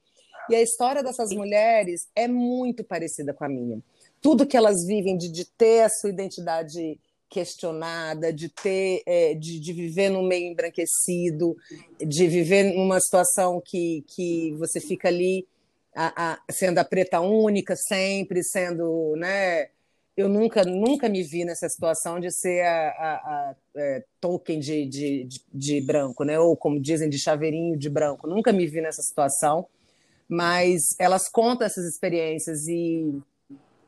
[0.48, 3.78] E a história dessas mulheres é muito parecida com a minha.
[4.20, 9.58] Tudo que elas vivem de, de ter a sua identidade questionada, de ter, é, de,
[9.58, 11.56] de, viver num meio embranquecido,
[11.98, 15.44] de viver numa situação que, que você fica ali
[15.94, 19.68] a, a, sendo a preta única sempre, sendo, né?
[20.16, 25.24] Eu nunca, nunca me vi nessa situação de ser a, a, é, Tolkien de, de,
[25.24, 26.38] de, de, branco, né?
[26.38, 28.28] Ou como dizem, de chaveirinho de branco.
[28.28, 29.66] Nunca me vi nessa situação,
[30.28, 33.22] mas elas contam essas experiências e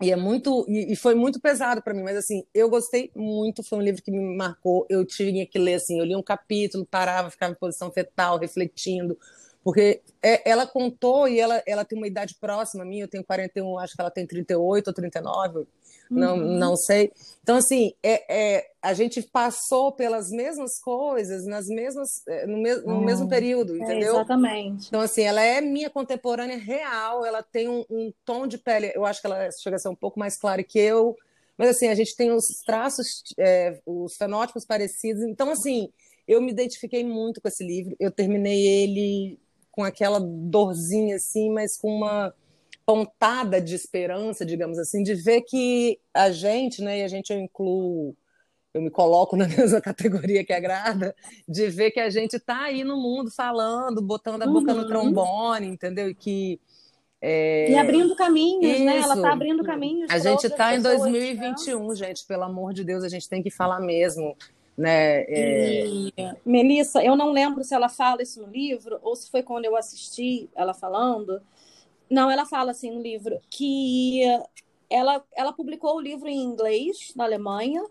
[0.01, 3.63] e é muito e, foi muito pesado para mim, mas assim eu gostei muito.
[3.63, 4.87] Foi um livro que me marcou.
[4.91, 9.19] Eu tinha que ler assim, eu li um capítulo, parava, ficava em posição fetal, refletindo,
[9.67, 13.25] porque é, ela contou e ela, ela tem uma idade próxima a mim, eu tenho
[13.25, 15.67] 41, acho que ela tem 38 ou 39, uhum.
[16.09, 17.11] não, não sei.
[17.43, 22.77] Então, assim, é, é, a gente passou pelas mesmas coisas nas mesmas, é, no, me,
[22.77, 24.15] no mesmo período, é, entendeu?
[24.15, 24.87] exatamente.
[24.87, 29.05] Então, assim, ela é minha contemporânea real, ela tem um, um tom de pele, eu
[29.05, 31.17] acho que ela chega a ser um pouco mais clara que eu,
[31.59, 35.25] mas, assim, a gente tem os traços, é, os fenótipos parecidos.
[35.25, 35.91] Então, assim,
[36.29, 37.97] eu me identifiquei muito com esse livro.
[37.99, 39.41] Eu terminei ele
[39.77, 42.35] com aquela dorzinha assim, mas com uma
[42.87, 47.39] pontada de esperança, digamos assim, de ver que a gente, né, e a gente eu
[47.39, 48.17] incluo,
[48.73, 51.15] eu me coloco na mesma categoria que agrada,
[51.47, 54.79] de ver que a gente está aí no mundo falando, botando a boca uhum.
[54.79, 56.09] no trombone, entendeu?
[56.09, 56.59] E que
[57.21, 57.71] é...
[57.71, 58.85] E abrindo caminhos, Isso.
[58.85, 58.99] né?
[58.99, 60.11] Ela está abrindo caminhos.
[60.11, 61.95] A gente está em 2021, né?
[61.97, 64.37] gente, pelo amor de Deus, a gente tem que falar mesmo
[64.77, 65.23] né?
[65.23, 65.87] É...
[65.87, 66.13] E,
[66.45, 69.77] Melissa, eu não lembro se ela fala isso no livro ou se foi quando eu
[69.77, 71.41] assisti ela falando.
[72.11, 74.23] Não, ela fala assim no livro que
[74.91, 77.85] ela, ela publicou o livro em inglês na Alemanha.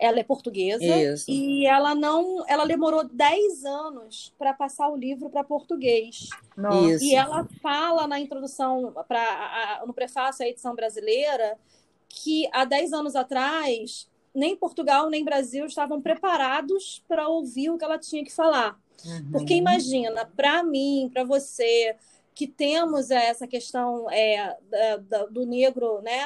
[0.00, 1.28] Ela é portuguesa isso.
[1.28, 6.28] e ela não, ela demorou 10 anos para passar o livro para português.
[6.56, 7.02] Nossa.
[7.02, 11.58] E ela fala na introdução para no prefácio à edição brasileira
[12.08, 17.84] que há 10 anos atrás nem Portugal nem Brasil estavam preparados para ouvir o que
[17.84, 18.78] ela tinha que falar.
[19.04, 19.30] Uhum.
[19.32, 21.96] Porque imagina, para mim, para você,
[22.34, 24.56] que temos essa questão é,
[25.08, 26.20] da, do negro, né,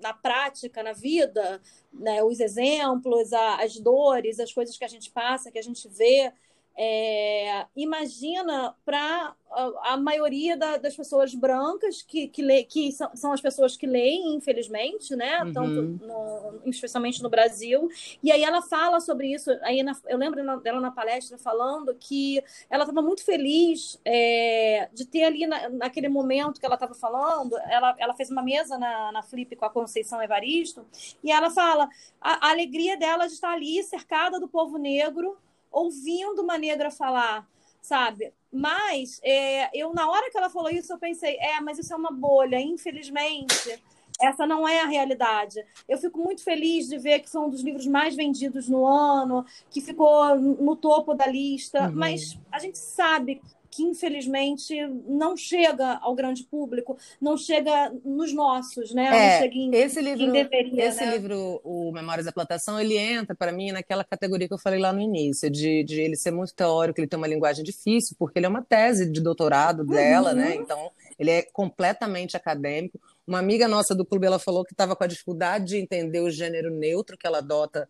[0.00, 1.60] na prática, na vida,
[1.92, 5.88] né, os exemplos, a, as dores, as coisas que a gente passa, que a gente
[5.88, 6.32] vê,
[6.76, 13.10] é, imagina para a, a, maioria da, das pessoas brancas que, que, lê, que são,
[13.14, 15.42] são, as pessoas que leem, infelizmente, né?
[15.44, 15.52] Uhum.
[15.52, 17.88] Tanto no, especialmente no Brasil.
[18.22, 19.50] E aí ela fala sobre isso.
[19.62, 25.04] Aí na, eu lembro dela na palestra falando que ela estava muito feliz é, de
[25.04, 27.58] ter ali na, naquele momento que ela estava falando.
[27.68, 30.86] Ela, ela fez uma mesa na, na Flip com a Conceição Evaristo
[31.22, 31.88] e ela fala
[32.20, 35.36] a, a alegria dela de estar ali cercada do povo negro
[35.70, 37.46] ouvindo uma negra falar,
[37.80, 38.32] sabe?
[38.52, 41.96] Mas é, eu, na hora que ela falou isso, eu pensei, é, mas isso é
[41.96, 43.82] uma bolha, infelizmente.
[44.20, 45.64] Essa não é a realidade.
[45.88, 49.46] Eu fico muito feliz de ver que foi um dos livros mais vendidos no ano,
[49.70, 51.92] que ficou no topo da lista, uhum.
[51.94, 54.74] mas a gente sabe que infelizmente
[55.06, 59.38] não chega ao grande público, não chega nos nossos, né?
[59.40, 61.16] É, em, esse livro, deveria, esse né?
[61.16, 64.92] livro, o Memórias da Plantação, ele entra para mim naquela categoria que eu falei lá
[64.92, 68.46] no início, de, de ele ser muito teórico, ele tem uma linguagem difícil, porque ele
[68.46, 70.42] é uma tese de doutorado dela, né?
[70.42, 70.48] uhum.
[70.50, 70.56] né?
[70.56, 72.98] Então ele é completamente acadêmico.
[73.26, 76.30] Uma amiga nossa do clube ela falou que estava com a dificuldade de entender o
[76.30, 77.88] gênero neutro que ela adota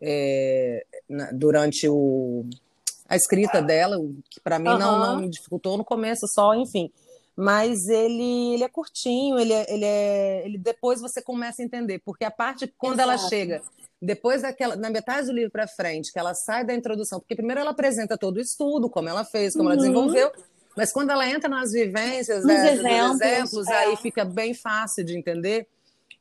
[0.00, 2.46] é, na, durante o
[3.10, 3.96] a escrita dela,
[4.30, 4.78] que para mim uhum.
[4.78, 6.88] não, não me dificultou no começo, só, enfim.
[7.36, 10.42] Mas ele, ele é curtinho, ele é, ele é.
[10.44, 13.10] Ele depois você começa a entender, porque a parte quando Exato.
[13.10, 13.62] ela chega,
[14.00, 17.60] depois daquela, na metade do livro para frente, que ela sai da introdução, porque primeiro
[17.60, 19.72] ela apresenta todo o estudo, como ela fez, como uhum.
[19.72, 20.30] ela desenvolveu,
[20.76, 23.74] mas quando ela entra nas vivências, né, exemplos, exemplos é.
[23.74, 25.66] aí fica bem fácil de entender.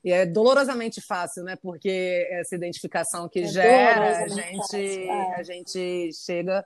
[0.04, 1.58] E é dolorosamente fácil, né?
[1.62, 5.36] Porque essa identificação que é gera, a gente, é.
[5.36, 6.66] a gente chega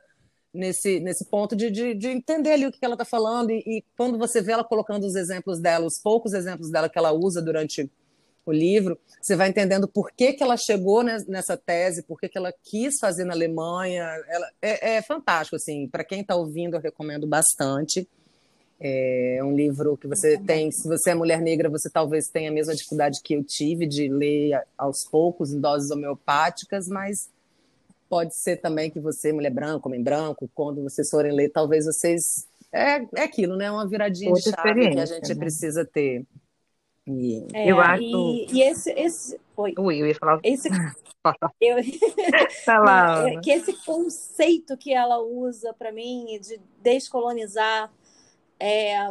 [0.53, 3.83] nesse, nesse ponto de, de, de, entender ali o que ela está falando e, e,
[3.97, 7.41] quando você vê ela colocando os exemplos dela, os poucos exemplos dela que ela usa
[7.41, 7.89] durante
[8.45, 12.37] o livro, você vai entendendo por que, que ela chegou nessa tese, por que, que
[12.37, 14.03] ela quis fazer na Alemanha.
[14.27, 18.07] Ela, é, é fantástico, assim, para quem está ouvindo, eu recomendo bastante.
[18.79, 22.53] É um livro que você tem, se você é mulher negra, você talvez tenha a
[22.53, 27.29] mesma dificuldade que eu tive de ler aos poucos, em doses homeopáticas, mas
[28.13, 32.47] pode ser também que você, mulher branca, homem branco, quando vocês forem ler, talvez vocês.
[32.71, 33.71] É, é aquilo, né?
[33.71, 35.35] Uma viradinha Outra de chave que a gente né?
[35.35, 36.23] precisa ter.
[37.07, 37.43] E...
[37.51, 38.03] É, eu acho.
[38.03, 39.39] E, e esse, esse.
[39.57, 39.73] Oi.
[39.79, 40.39] Ui, eu ia falar.
[40.43, 40.69] Esse...
[41.59, 41.77] eu...
[42.67, 47.91] tá lá, é, que esse conceito que ela usa para mim de descolonizar
[48.59, 49.09] é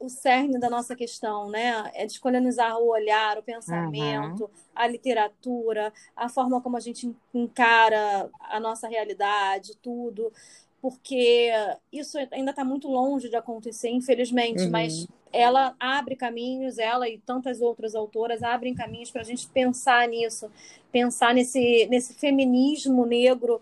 [0.00, 1.90] o cerne da nossa questão, né?
[1.94, 4.50] É descolonizar o olhar, o pensamento, uhum.
[4.74, 10.32] a literatura, a forma como a gente encara a nossa realidade, tudo
[10.80, 11.50] porque
[11.92, 14.70] isso ainda está muito longe de acontecer, infelizmente, uhum.
[14.70, 20.08] mas ela abre caminhos, ela e tantas outras autoras abrem caminhos para a gente pensar
[20.08, 20.50] nisso,
[20.90, 23.60] pensar nesse, nesse feminismo negro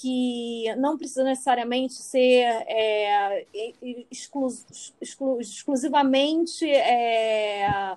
[0.00, 3.46] que não precisa necessariamente ser é,
[4.10, 4.48] exclu,
[5.00, 7.96] exclu, exclusivamente é,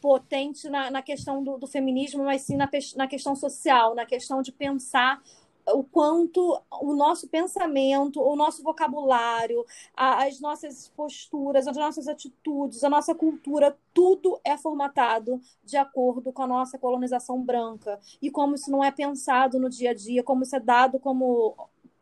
[0.00, 4.42] potente na, na questão do, do, feminismo, mas sim na, na questão social, na questão
[4.42, 5.20] de pensar
[5.68, 9.64] o quanto o nosso pensamento, o nosso vocabulário,
[9.96, 16.42] as nossas posturas, as nossas atitudes, a nossa cultura, tudo é formatado de acordo com
[16.42, 17.98] a nossa colonização branca.
[18.20, 21.54] E como isso não é pensado no dia a dia, como isso é dado como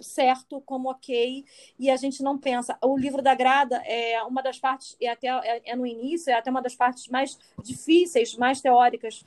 [0.03, 1.45] certo, como ok,
[1.79, 2.79] e a gente não pensa.
[2.83, 6.35] O livro da Grada é uma das partes, é até é, é no início, é
[6.35, 9.25] até uma das partes mais difíceis, mais teóricas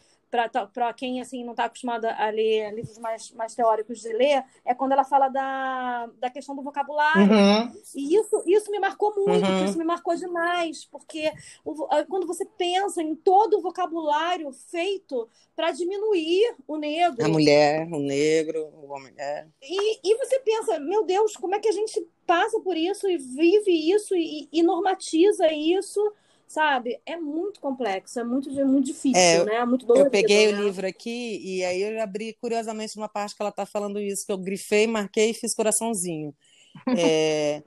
[0.74, 4.74] para quem assim não está acostumado a ler livros mais, mais teóricos de ler, é
[4.74, 7.22] quando ela fala da, da questão do vocabulário.
[7.22, 7.72] Uhum.
[7.96, 9.66] E isso, isso me marcou muito, uhum.
[9.66, 11.32] isso me marcou demais, porque
[11.64, 17.24] o, quando você pensa em todo o vocabulário feito para diminuir o negro.
[17.24, 19.14] A mulher, o negro, o homem.
[19.18, 19.46] É.
[19.62, 23.18] E, e você pensa, meu Deus, como é que a gente passa por isso e
[23.18, 26.02] vive isso e, e normatiza isso?
[26.54, 27.00] Sabe?
[27.06, 29.66] É muito complexo, é muito, muito difícil, é, né?
[29.66, 30.08] Muito dolorido.
[30.08, 30.60] Eu peguei né?
[30.60, 34.26] o livro aqui e aí eu abri curiosamente uma parte que ela está falando isso,
[34.26, 36.34] que eu grifei, marquei e fiz coraçãozinho.
[36.98, 37.64] É,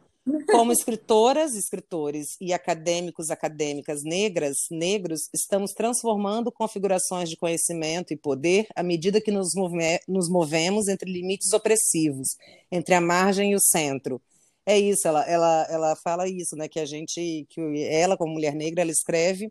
[0.51, 8.67] como escritoras, escritores e acadêmicos, acadêmicas negras, negros, estamos transformando configurações de conhecimento e poder
[8.75, 9.77] à medida que nos, move
[10.09, 12.37] nos movemos entre limites opressivos,
[12.71, 14.21] entre a margem e o centro
[14.67, 16.69] é isso, ela, ela, ela fala isso, né?
[16.69, 19.51] Que a gente, que ela, como mulher negra, ela escreve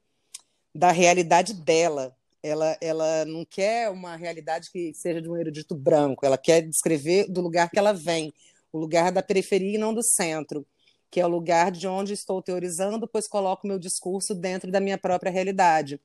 [0.73, 2.15] da realidade dela.
[2.43, 7.27] Ela, ela não quer uma realidade que seja de um erudito branco, ela quer descrever
[7.27, 8.31] do lugar que ela vem,
[8.71, 10.63] o lugar da periferia e não do centro,
[11.09, 14.97] que é o lugar de onde estou teorizando, pois coloco meu discurso dentro da minha
[14.97, 15.99] própria realidade.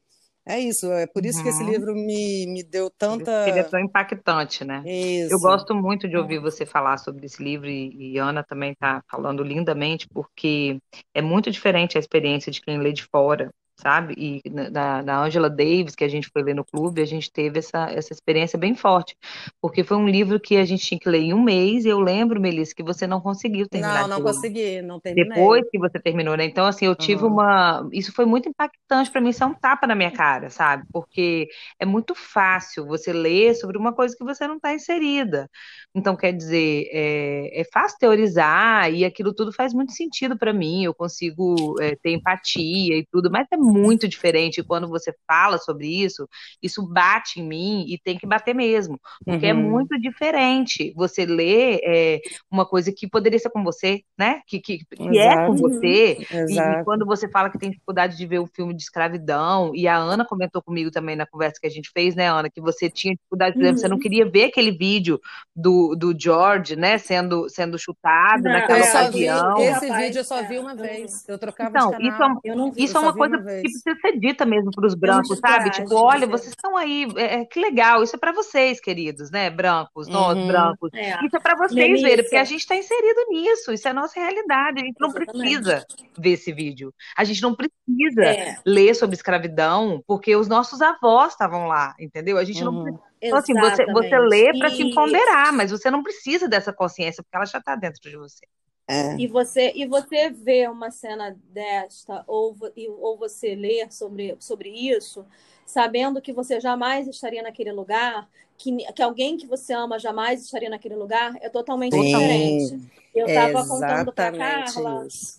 [0.47, 1.45] É isso, é por isso uhum.
[1.45, 1.71] que esse uhum.
[1.71, 3.49] livro me, me deu tanta.
[3.49, 4.83] Ele é tão impactante, né?
[4.87, 5.33] Isso.
[5.33, 9.03] Eu gosto muito de ouvir você falar sobre esse livro, e, e Ana também está
[9.09, 10.79] falando lindamente, porque
[11.15, 13.51] é muito diferente a experiência de quem lê de fora
[13.81, 14.15] sabe?
[14.17, 17.59] E da, da Angela Davis, que a gente foi ler no clube, a gente teve
[17.59, 19.17] essa, essa experiência bem forte,
[19.61, 22.01] porque foi um livro que a gente tinha que ler em um mês, e eu
[22.01, 24.03] lembro, Melissa, que você não conseguiu terminar.
[24.09, 25.31] Não, não consegui, não terminei.
[25.31, 26.45] Depois que você terminou, né?
[26.45, 27.33] Então, assim, eu tive uhum.
[27.33, 27.89] uma...
[27.93, 30.85] Isso foi muito impactante para mim, isso é um tapa na minha cara, sabe?
[30.93, 35.49] Porque é muito fácil você ler sobre uma coisa que você não está inserida.
[35.95, 40.85] Então, quer dizer, é, é, fácil teorizar, e aquilo tudo faz muito sentido para mim,
[40.85, 44.63] eu consigo é, ter empatia e tudo, mas é muito diferente.
[44.63, 46.29] Quando você fala sobre isso,
[46.63, 49.61] isso bate em mim e tem que bater mesmo, porque é uhum.
[49.61, 54.41] é muito diferente você ler é, uma coisa que poderia ser com você, né?
[54.47, 56.19] Que, que, que é com você.
[56.49, 59.87] E, e, quando você fala que tem dificuldade de ver um filme de escravidão, e
[59.87, 62.91] a Ana comentou comigo também na conversa que a gente fez, né, Ana, que você
[62.91, 63.81] tinha dificuldade, por exemplo, uhum.
[63.81, 64.03] você não uhum.
[64.03, 65.21] queria ver aquele vídeo
[65.55, 69.57] do, do George, né, sendo, sendo chutado não, naquela ocasião.
[69.57, 71.29] Vi, esse vídeo eu só vi uma vez.
[71.29, 72.41] Eu trocava então, de canal.
[72.45, 75.39] Isso é, vi, isso é uma coisa que precisa ser dita mesmo para os brancos,
[75.39, 75.71] sabe?
[75.71, 79.51] Tipo, olha, vocês estão aí, é, é, que legal, isso é para vocês, queridos, né?
[79.51, 80.47] Brancos, nós uhum.
[80.47, 80.91] brancos.
[80.95, 81.25] É.
[81.25, 84.19] Isso é para vocês verem, porque a gente está inserido nisso, isso é a nossa
[84.19, 85.39] realidade, a gente não Exatamente.
[85.39, 85.87] precisa
[86.19, 86.93] ver esse vídeo.
[87.17, 88.57] A gente não precisa é.
[88.65, 92.39] ler sobre escravidão, porque os nossos avós estavam lá, entendeu?
[92.39, 92.73] A gente uhum.
[92.73, 93.11] não precisa.
[93.23, 97.37] Então, assim, você, você lê para se empoderar, mas você não precisa dessa consciência, porque
[97.37, 98.47] ela já está dentro de você.
[98.91, 99.15] É.
[99.17, 102.57] E você e você vê uma cena desta ou,
[102.99, 105.25] ou você lê sobre, sobre isso,
[105.65, 110.69] sabendo que você jamais estaria naquele lugar, que, que alguém que você ama jamais estaria
[110.69, 112.91] naquele lugar, é totalmente Sim, diferente.
[113.15, 115.07] Eu estava contando para Carla.
[115.07, 115.39] Isso.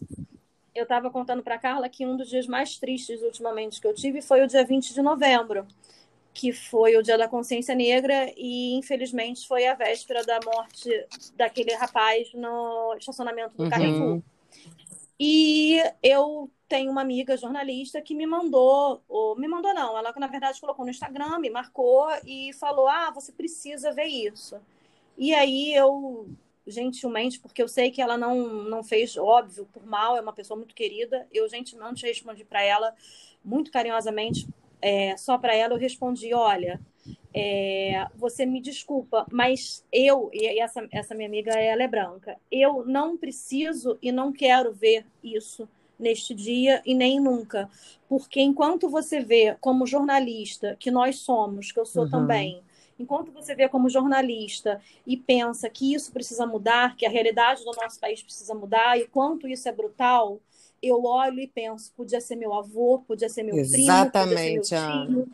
[0.74, 4.22] eu estava contando para Carla que um dos dias mais tristes ultimamente que eu tive
[4.22, 5.68] foi o dia 20 de novembro,
[6.34, 10.90] que foi o Dia da Consciência Negra e infelizmente foi a véspera da morte
[11.36, 13.70] daquele rapaz no estacionamento do uhum.
[13.70, 14.22] Carrefour.
[15.20, 20.28] E eu tenho uma amiga jornalista que me mandou, ou me mandou não, ela na
[20.28, 24.56] verdade colocou no Instagram, me marcou e falou: "Ah, você precisa ver isso".
[25.18, 26.28] E aí eu
[26.66, 30.58] gentilmente, porque eu sei que ela não não fez, óbvio, por mal, é uma pessoa
[30.58, 32.96] muito querida, eu gentilmente respondi para ela
[33.44, 34.48] muito carinhosamente,
[34.82, 36.80] é, só para ela eu respondi: "Olha,
[37.34, 42.86] é, você me desculpa, mas eu, e essa, essa minha amiga ela é branca, eu
[42.86, 45.68] não preciso e não quero ver isso
[45.98, 47.70] neste dia e nem nunca.
[48.10, 52.10] Porque enquanto você vê como jornalista, que nós somos, que eu sou uhum.
[52.10, 52.62] também,
[53.00, 57.72] enquanto você vê como jornalista e pensa que isso precisa mudar, que a realidade do
[57.72, 60.40] nosso país precisa mudar, e quanto isso é brutal,
[60.82, 65.10] eu olho e penso, podia ser meu avô, podia ser meu Exatamente, primo, podia ser
[65.10, 65.34] meu tio.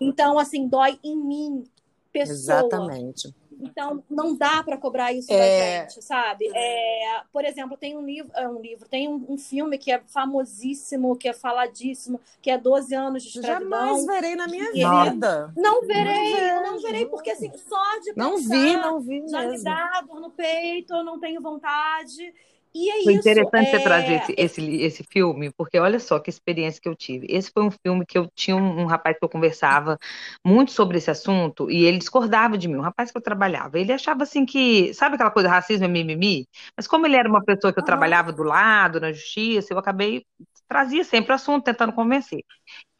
[0.00, 1.64] Então, assim, dói em mim,
[2.10, 2.34] pessoa.
[2.34, 3.34] Exatamente.
[3.62, 5.36] Então, não dá para cobrar isso é...
[5.36, 6.50] da gente, sabe?
[6.54, 10.00] É, por exemplo, tem um livro, é, um livro tem um, um, filme que é
[10.06, 13.70] famosíssimo, que é faladíssimo, que é 12 anos de escravidão.
[13.70, 15.52] Jamais verei na minha vida.
[15.54, 19.58] Não verei, não, não verei, porque assim, só de Não vi, não vi já mesmo.
[19.58, 22.34] me dá dor no peito, eu não tenho vontade.
[22.74, 23.28] E é foi isso.
[23.28, 23.70] interessante é...
[23.70, 27.26] você trazer esse, esse, esse filme, porque olha só que experiência que eu tive.
[27.28, 29.98] Esse foi um filme que eu tinha um, um, rapaz que eu conversava
[30.44, 33.78] muito sobre esse assunto e ele discordava de mim, um rapaz que eu trabalhava.
[33.78, 36.46] Ele achava assim que, sabe aquela coisa, racismo é mimimi?
[36.76, 40.24] Mas como ele era uma pessoa que eu trabalhava do lado, na justiça, eu acabei
[40.70, 42.44] trazia sempre o assunto, tentando convencer.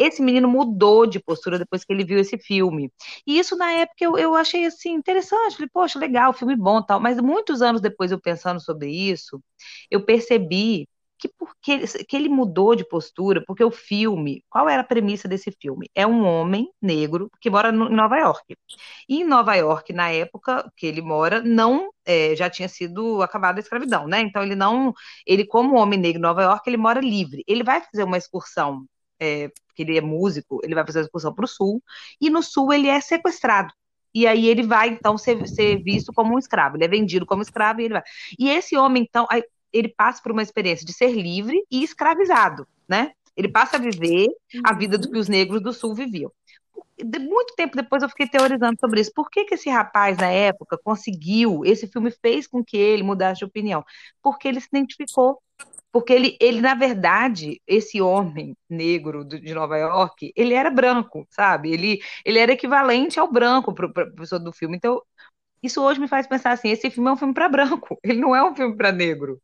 [0.01, 2.91] Esse menino mudou de postura depois que ele viu esse filme.
[3.27, 5.55] E isso, na época, eu, eu achei assim, interessante.
[5.57, 7.01] Falei, poxa, legal, filme bom tal.
[7.01, 9.43] Mas muitos anos depois, eu pensando sobre isso,
[9.91, 10.89] eu percebi
[11.19, 15.53] que porque que ele mudou de postura, porque o filme, qual era a premissa desse
[15.53, 15.89] filme?
[15.95, 18.57] É um homem negro que mora no, em Nova York.
[19.09, 23.59] E em Nova York, na época que ele mora, não é, já tinha sido acabada
[23.61, 24.21] a escravidão, né?
[24.23, 24.95] Então ele não,
[25.27, 27.45] ele como homem negro em Nova York, ele mora livre.
[27.47, 28.87] Ele vai fazer uma excursão,
[29.21, 31.83] é, porque ele é músico, ele vai fazer uma excursão para o sul,
[32.20, 33.72] e no sul ele é sequestrado
[34.12, 37.43] e aí ele vai então ser, ser, visto como um escravo, ele é vendido como
[37.43, 38.03] escravo e ele vai.
[38.37, 39.24] E esse homem então,
[39.72, 43.12] ele passa por uma experiência de ser livre e escravizado, né?
[43.37, 44.26] Ele passa a viver
[44.64, 46.33] a vida do que os negros do sul viviam.
[47.01, 49.12] Muito tempo depois eu fiquei teorizando sobre isso.
[49.14, 53.39] Por que, que esse rapaz, na época, conseguiu, esse filme fez com que ele mudasse
[53.39, 53.85] de opinião?
[54.20, 55.41] Porque ele se identificou.
[55.93, 61.72] Porque ele, ele na verdade, esse homem negro de Nova York, ele era branco, sabe?
[61.72, 64.76] Ele, ele era equivalente ao branco para o pessoa do filme.
[64.76, 65.03] Então,
[65.62, 68.34] isso hoje me faz pensar assim: esse filme é um filme para branco, ele não
[68.36, 69.41] é um filme para negro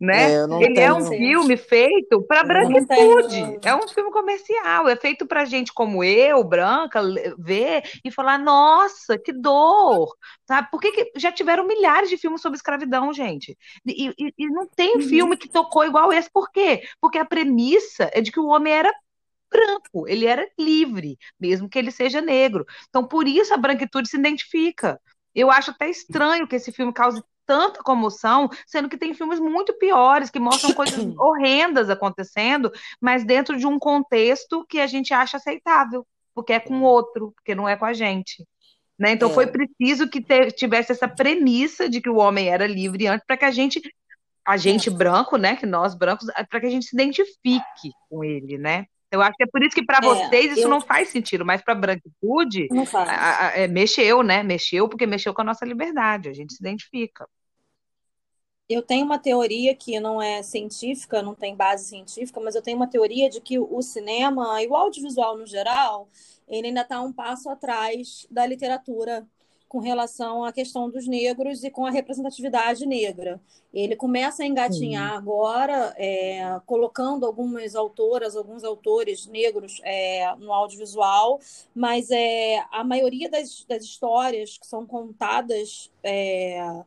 [0.00, 0.32] né?
[0.32, 0.86] É, Ele tenho...
[0.86, 3.58] é um filme feito para branquitude.
[3.64, 7.00] É um filme comercial, é feito para gente como eu, branca,
[7.38, 10.14] ver e falar: nossa, que dor,
[10.46, 10.68] sabe?
[10.70, 13.56] Porque que já tiveram milhares de filmes sobre escravidão, gente.
[13.84, 15.02] E, e, e não tem uhum.
[15.02, 16.30] filme que tocou igual esse.
[16.30, 16.82] Por quê?
[17.00, 18.92] Porque a premissa é de que o homem era
[19.50, 22.64] branco, ele era livre, mesmo que ele seja negro.
[22.88, 25.00] Então, por isso a branquitude se identifica.
[25.34, 29.72] Eu acho até estranho que esse filme cause tanta comoção, sendo que tem filmes muito
[29.78, 32.70] piores que mostram coisas horrendas acontecendo,
[33.00, 37.32] mas dentro de um contexto que a gente acha aceitável, porque é com o outro,
[37.34, 38.46] porque não é com a gente.
[38.98, 39.12] Né?
[39.12, 39.32] Então é.
[39.32, 40.22] foi preciso que
[40.52, 43.80] tivesse essa premissa de que o homem era livre antes para que a gente
[44.44, 44.92] a gente é.
[44.92, 48.86] branco, né, que nós brancos, para que a gente se identifique com ele, né?
[49.10, 50.68] Eu acho que é por isso que para é, vocês isso eu...
[50.68, 54.42] não faz sentido, mas para a branquitude a, a, é, mexeu, né?
[54.42, 57.26] Mexeu porque mexeu com a nossa liberdade, a gente se identifica
[58.68, 62.76] eu tenho uma teoria que não é científica, não tem base científica, mas eu tenho
[62.76, 66.08] uma teoria de que o cinema e o audiovisual no geral,
[66.46, 69.26] ele ainda está um passo atrás da literatura
[69.68, 73.40] com relação à questão dos negros e com a representatividade negra.
[73.72, 75.18] Ele começa a engatinhar uhum.
[75.18, 81.38] agora, é, colocando algumas autoras, alguns autores negros é, no audiovisual,
[81.74, 86.82] mas é, a maioria das, das histórias que são contadas é,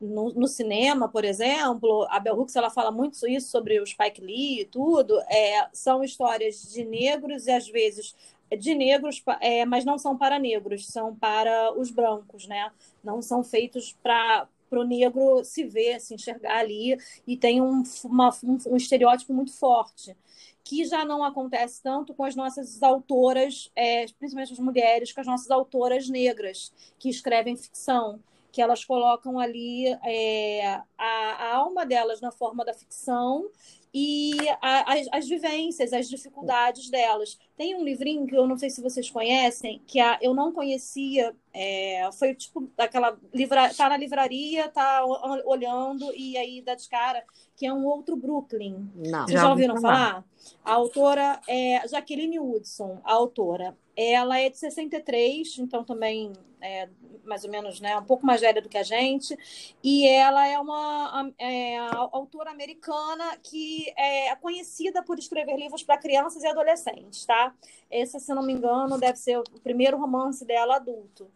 [0.00, 4.20] no, no, cinema, por exemplo, a Bell Hooks ela fala muito isso sobre o Spike
[4.20, 8.14] Lee e tudo, é, são histórias de negros e às vezes
[8.58, 12.72] de negros, é, mas não são para negros, são para os brancos, né?
[13.04, 16.96] Não são feitos para para o negro se ver, se enxergar ali,
[17.26, 20.16] e tem um, uma, um, um, estereótipo muito forte,
[20.62, 25.26] que já não acontece tanto com as nossas autoras, é, principalmente as mulheres, com as
[25.26, 28.20] nossas autoras negras, que escrevem ficção
[28.52, 31.04] que elas colocam ali é, a,
[31.38, 33.48] a, alma delas na forma da ficção
[33.92, 34.32] e
[34.62, 37.38] a, as, as, vivências, as dificuldades delas.
[37.56, 41.34] Tem um livrinho que eu não sei se vocês conhecem, que a, eu não conhecia,
[41.52, 45.04] é, foi tipo aquela livra, tá na livraria, tá
[45.44, 47.24] olhando e aí dá de cara,
[47.56, 48.88] que é um outro Brooklyn.
[48.94, 49.26] Não.
[49.26, 50.10] Vocês já, ouviram falar?
[50.10, 50.24] falar?
[50.64, 53.76] A autora é Jacqueline Woodson, a autora.
[54.02, 56.88] Ela é de 63, então também é
[57.22, 59.36] mais ou menos né, um pouco mais velha do que a gente.
[59.84, 61.78] E ela é uma é,
[62.10, 67.54] autora americana que é conhecida por escrever livros para crianças e adolescentes, tá?
[67.90, 71.30] Esse, se não me engano, deve ser o primeiro romance dela adulto.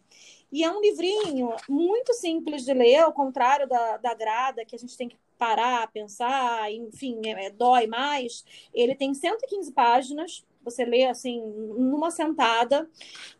[0.51, 4.79] E é um livrinho muito simples de ler, ao contrário da, da Grada, que a
[4.79, 8.43] gente tem que parar, pensar, enfim, é, é, dói mais.
[8.73, 11.41] Ele tem 115 páginas, você lê assim
[11.77, 12.89] numa sentada.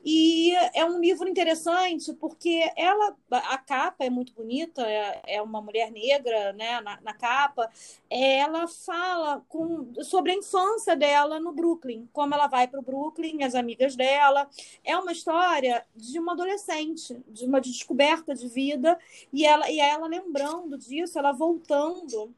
[0.04, 5.62] E é um livro interessante porque ela a capa é muito bonita é, é uma
[5.62, 7.70] mulher negra né na, na capa.
[8.10, 13.44] Ela fala com, sobre a infância dela no Brooklyn como ela vai para o Brooklyn
[13.44, 14.48] as amigas dela.
[14.84, 18.98] É uma história de uma adolescente de uma descoberta de vida
[19.34, 22.34] e ela e ela lembrando disso ela voltando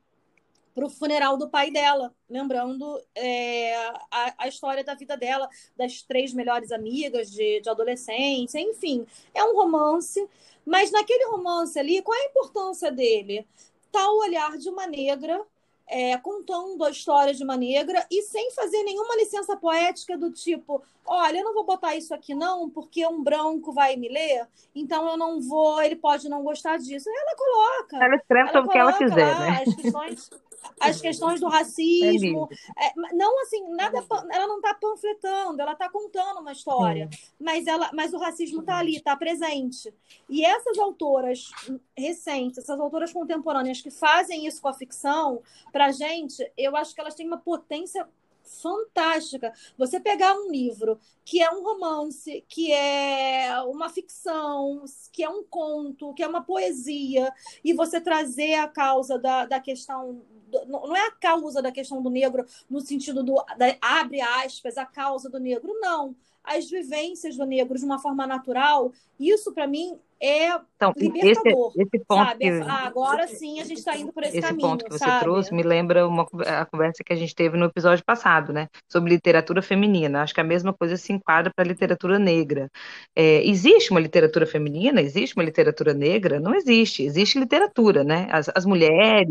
[0.78, 3.76] para o funeral do pai dela, lembrando é,
[4.12, 9.04] a, a, história da vida dela, das três melhores amigas de, de adolescência, enfim.
[9.34, 10.24] É um romance,
[10.64, 13.48] mas naquele romance ali, qual é a importância dele?
[13.92, 15.44] Tá o olhar de uma negra
[15.88, 20.84] é, contando a história de uma negra e sem fazer nenhuma licença poética do tipo,
[21.06, 25.10] olha, eu não vou botar isso aqui não, porque um branco vai me ler, então
[25.10, 27.10] eu não vou, ele pode não gostar disso.
[27.10, 28.06] Ela coloca.
[28.06, 29.64] Ela escreve sobre o que ela quiser, né?
[29.66, 30.30] As questões,
[30.80, 32.50] as questões do racismo.
[32.78, 34.04] É é, não assim, nada.
[34.32, 37.10] Ela não está panfletando, ela está contando uma história.
[37.40, 39.94] Mas, ela, mas o racismo está ali, está presente.
[40.30, 41.52] E essas autoras
[41.98, 45.42] recentes, essas autoras contemporâneas que fazem isso com a ficção,
[45.72, 48.08] para gente, eu acho que elas têm uma potência
[48.48, 49.54] fantástica.
[49.78, 55.44] Você pegar um livro que é um romance, que é uma ficção, que é um
[55.44, 60.22] conto, que é uma poesia, e você trazer a causa da, da questão
[60.68, 64.86] não é a causa da questão do negro no sentido do da, abre aspas a
[64.86, 66.16] causa do negro não.
[66.44, 71.82] As vivências do negro de uma forma natural isso para mim é então, libertador, esse,
[71.82, 72.40] esse ponto sabe?
[72.40, 74.70] Que, agora sim a gente está indo por esse, esse caminho.
[74.70, 75.20] ponto que você sabe?
[75.22, 78.68] trouxe me lembra uma a conversa que a gente teve no episódio passado, né?
[78.88, 80.22] Sobre literatura feminina.
[80.22, 82.70] Acho que a mesma coisa se enquadra para a literatura negra.
[83.16, 85.02] É, existe uma literatura feminina?
[85.02, 86.40] Existe uma literatura negra?
[86.40, 87.04] Não existe.
[87.04, 88.28] Existe literatura, né?
[88.32, 89.28] As, as mulheres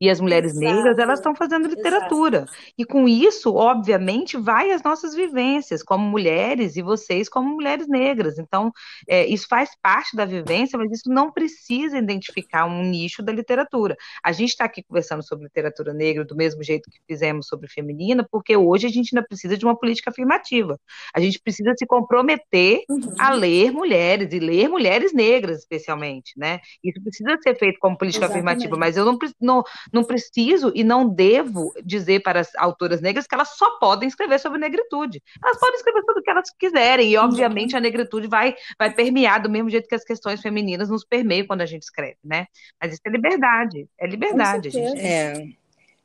[0.00, 0.66] e as mulheres Exato.
[0.66, 2.38] negras, elas estão fazendo literatura.
[2.38, 2.52] Exato.
[2.76, 8.38] E com isso, obviamente, vai as nossas vivências como mulheres e vocês como mulheres negras.
[8.38, 8.72] Então,
[9.08, 13.96] é, isso faz parte da vivência, mas isso não precisa identificar um nicho da literatura.
[14.22, 18.26] A gente está aqui conversando sobre literatura negra do mesmo jeito que fizemos sobre feminina,
[18.30, 20.78] porque hoje a gente ainda precisa de uma política afirmativa.
[21.14, 23.14] A gente precisa se comprometer uhum.
[23.18, 26.60] a ler mulheres e ler mulheres negras, especialmente, né?
[26.82, 28.48] Isso precisa ser feito como política Exatamente.
[28.48, 29.62] afirmativa, mas eu não, não,
[29.92, 34.38] não preciso e não devo dizer para as autoras negras que elas só podem escrever
[34.38, 35.22] sobre negritude.
[35.42, 39.42] Elas podem escrever tudo o que elas quiserem, e obviamente a negritude vai, vai permear
[39.42, 42.46] do mesmo jeito que as questões femininas nos permeiam quando a gente escreve, né?
[42.80, 44.70] Mas isso é liberdade, é liberdade.
[44.70, 45.00] Gente.
[45.00, 45.34] É.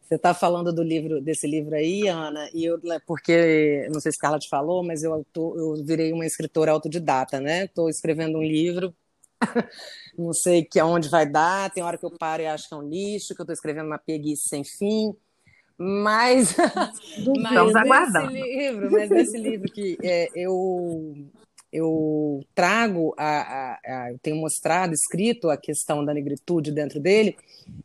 [0.02, 4.12] Você está falando do livro, desse livro aí, Ana, e eu, né, porque não sei
[4.12, 7.66] se Carla te falou, mas eu, tô, eu virei uma escritora autodidata, né?
[7.66, 8.94] Estou escrevendo um livro
[10.18, 12.78] não sei que aonde vai dar, tem hora que eu paro e acho que é
[12.78, 15.16] um lixo, que eu estou escrevendo uma preguiça sem fim.
[15.78, 16.56] Mas,
[17.40, 21.16] mas nesse livro, mas nesse livro que é, eu
[21.72, 27.38] eu trago a, a, a, eu tenho mostrado, escrito a questão da negritude dentro dele,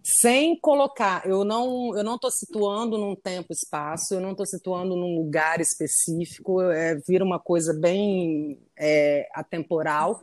[0.02, 4.96] sem colocar, eu não eu não estou situando num tempo espaço, eu não estou situando
[4.96, 10.22] num lugar específico, é, vira uma coisa bem é, atemporal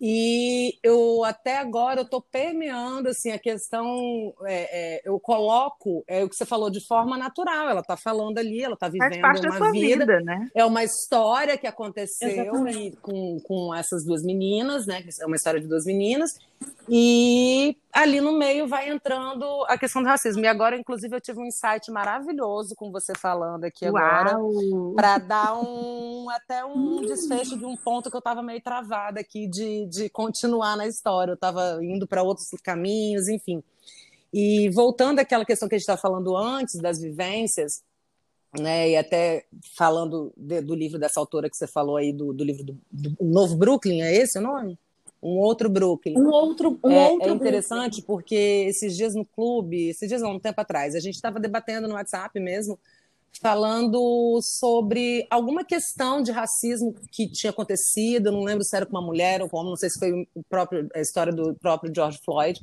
[0.00, 6.28] e eu até agora estou permeando assim a questão, é, é, eu coloco é o
[6.28, 7.68] que você falou de forma natural.
[7.68, 10.48] Ela está falando ali, ela está vivendo uma vida, vida, né?
[10.54, 15.04] É uma história que aconteceu e, com, com essas duas meninas, né?
[15.20, 16.38] É uma história de duas meninas
[16.88, 20.44] e ali no meio vai entrando a questão do racismo.
[20.44, 23.96] E agora, inclusive, eu tive um insight maravilhoso com você falando aqui Uau.
[23.96, 24.36] agora,
[24.96, 29.46] para dar um até um desfecho de um ponto que eu estava meio travada aqui
[29.46, 31.32] de, de continuar na história.
[31.32, 33.62] Eu estava indo para outros caminhos, enfim.
[34.32, 37.82] E voltando àquela questão que a gente estava falando antes, das vivências,
[38.58, 39.44] né, e até
[39.76, 43.16] falando de, do livro dessa autora que você falou aí, do, do livro do, do
[43.20, 44.78] Novo Brooklyn, é esse o nome?
[45.22, 46.16] Um outro Brooklyn.
[46.16, 48.06] Um outro, um é, outro é interessante Brooklyn.
[48.06, 51.86] porque esses dias no clube, esses dias há um tempo atrás, a gente estava debatendo
[51.86, 52.78] no WhatsApp mesmo,
[53.40, 59.06] falando sobre alguma questão de racismo que tinha acontecido, não lembro se era com uma
[59.06, 62.60] mulher ou com homem, não sei se foi próprio, a história do próprio George Floyd,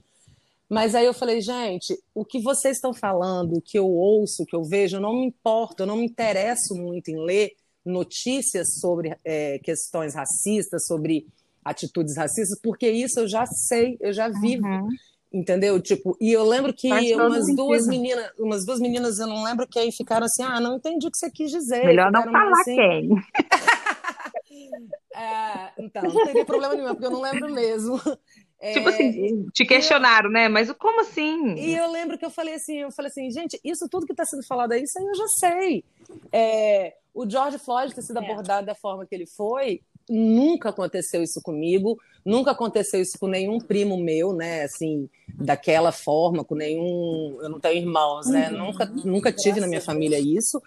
[0.70, 4.46] mas aí eu falei, gente, o que vocês estão falando, o que eu ouço, o
[4.46, 7.54] que eu vejo, eu não me importo, eu não me interesso muito em ler
[7.86, 11.26] notícias sobre é, questões racistas, sobre
[11.64, 14.68] atitudes racistas, porque isso eu já sei, eu já vivo.
[14.68, 14.90] Uhum.
[15.38, 15.80] Entendeu?
[15.80, 19.92] Tipo, e eu lembro que umas duas meninas, umas duas meninas, eu não lembro quem,
[19.92, 21.86] ficaram assim: ah, não entendi o que você quis dizer.
[21.86, 22.76] Melhor não falar assim.
[22.76, 23.10] quem.
[25.16, 28.02] é, então, não teria problema nenhum, porque eu não lembro mesmo.
[28.74, 30.50] Tipo assim, é, te questionaram, eu, né?
[30.50, 31.54] Mas como assim?
[31.54, 34.26] E eu lembro que eu falei assim, eu falei assim, gente, isso tudo que está
[34.26, 35.84] sendo falado aí, isso aí eu já sei.
[36.32, 38.24] É, o George Floyd ter sido é.
[38.24, 43.60] abordado da forma que ele foi, nunca aconteceu isso comigo, nunca aconteceu isso com nenhum
[43.60, 44.64] primo meu, né?
[44.64, 47.38] Assim, daquela forma, com nenhum.
[47.42, 48.50] Eu não tenho irmãos, né?
[48.50, 48.58] Uhum.
[48.58, 50.62] Nunca, nunca tive na minha família isso,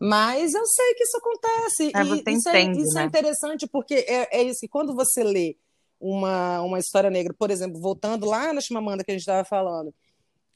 [0.00, 1.92] mas eu sei que isso acontece.
[1.94, 3.02] É, e isso, entende, é, isso né?
[3.02, 5.56] é interessante, porque é, é isso que quando você lê
[6.00, 9.92] uma, uma história negra, por exemplo, voltando lá na Chimamanda que a gente estava falando,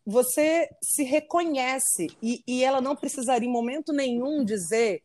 [0.04, 5.02] você se reconhece e, e ela não precisaria em momento nenhum dizer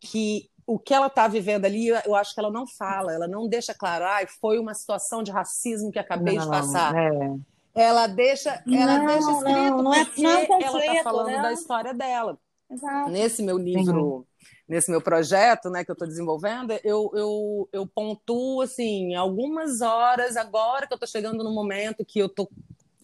[0.00, 3.48] que o que ela está vivendo ali, eu acho que ela não fala, ela não
[3.48, 6.94] deixa claro, ah, foi uma situação de racismo que acabei não, de passar.
[6.94, 7.36] É.
[7.74, 11.26] Ela deixa, ela não, deixa escrito não, não é, porque não é ela está falando
[11.28, 11.40] né?
[11.40, 12.38] da história dela.
[12.70, 13.10] Exato.
[13.10, 14.26] Nesse meu livro,
[14.68, 20.36] nesse meu projeto, né, que eu estou desenvolvendo, eu, eu, eu pontuo assim algumas horas
[20.36, 22.46] agora que eu estou chegando no momento que eu estou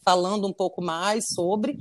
[0.05, 1.79] falando um pouco mais sobre,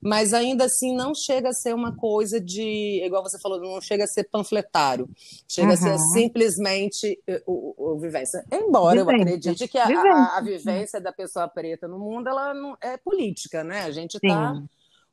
[0.00, 4.04] mas ainda assim não chega a ser uma coisa de, igual você falou, não chega
[4.04, 5.08] a ser panfletário,
[5.48, 5.74] chega uhum.
[5.74, 8.44] a ser simplesmente eh, o, o, o vivência.
[8.50, 9.18] Embora vivência.
[9.18, 12.96] eu acredite que a, a, a, vivência da pessoa preta no mundo ela não é
[12.96, 13.82] política, né?
[13.82, 14.62] A gente está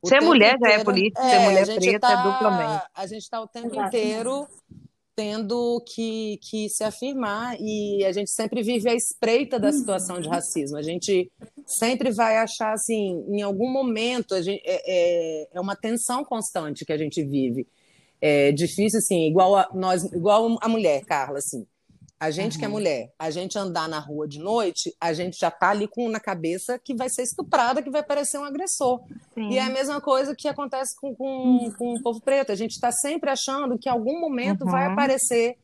[0.04, 2.84] Ser mulher inteiro, já é política, é, ser mulher preta tá, é duplamente.
[2.94, 4.46] A gente está o tempo inteiro
[5.18, 10.28] tendo que, que se afirmar e a gente sempre vive à espreita da situação de
[10.28, 10.76] racismo.
[10.76, 11.28] A gente
[11.66, 16.84] sempre vai achar assim, em algum momento, a gente, é, é, é uma tensão constante
[16.84, 17.66] que a gente vive.
[18.20, 21.66] É difícil, assim, igual a nós, igual a mulher, Carla, assim.
[22.20, 22.58] A gente uhum.
[22.58, 25.86] que é mulher, a gente andar na rua de noite, a gente já tá ali
[25.86, 29.00] com na cabeça que vai ser estuprada, que vai parecer um agressor.
[29.34, 29.50] Sim.
[29.50, 31.72] E é a mesma coisa que acontece com, com, uhum.
[31.78, 32.50] com o povo preto.
[32.50, 34.70] A gente está sempre achando que em algum momento uhum.
[34.70, 35.56] vai aparecer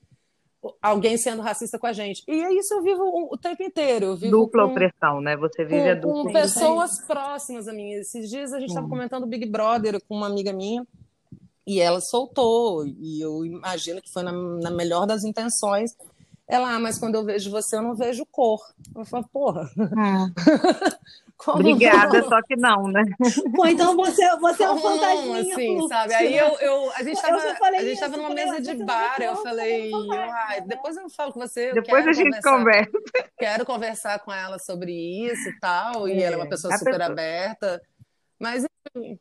[0.80, 2.22] alguém sendo racista com a gente.
[2.28, 4.06] E é isso eu vivo o, o tempo inteiro.
[4.06, 5.36] Eu vivo dupla com, opressão, né?
[5.36, 6.22] Você vive com, a dupla.
[6.24, 7.92] Com pessoas próximas a mim.
[7.94, 10.86] Esses dias a gente estava comentando Big Brother com uma amiga minha
[11.66, 12.86] e ela soltou.
[12.86, 15.90] E eu imagino que foi na, na melhor das intenções
[16.46, 18.60] ela, ah, mas quando eu vejo você, eu não vejo cor.
[18.94, 19.70] Eu falo, porra.
[21.36, 21.50] Hum.
[21.52, 22.28] Obrigada, não?
[22.28, 23.02] só que não, né?
[23.54, 25.38] Pô, então você, você é um fantasma.
[25.38, 26.14] Assim, sabe?
[26.14, 29.90] Aí eu, eu, a gente estava a gente tava numa mesa de bar, eu falei,
[29.92, 31.72] ah, depois eu falo com você.
[31.72, 32.90] Depois a gente conversa.
[33.36, 36.06] Quero conversar com ela sobre isso e tal.
[36.06, 36.14] É.
[36.14, 37.10] E ela é uma pessoa super pessoa.
[37.10, 37.82] aberta.
[38.38, 38.64] Mas,
[38.94, 39.18] enfim.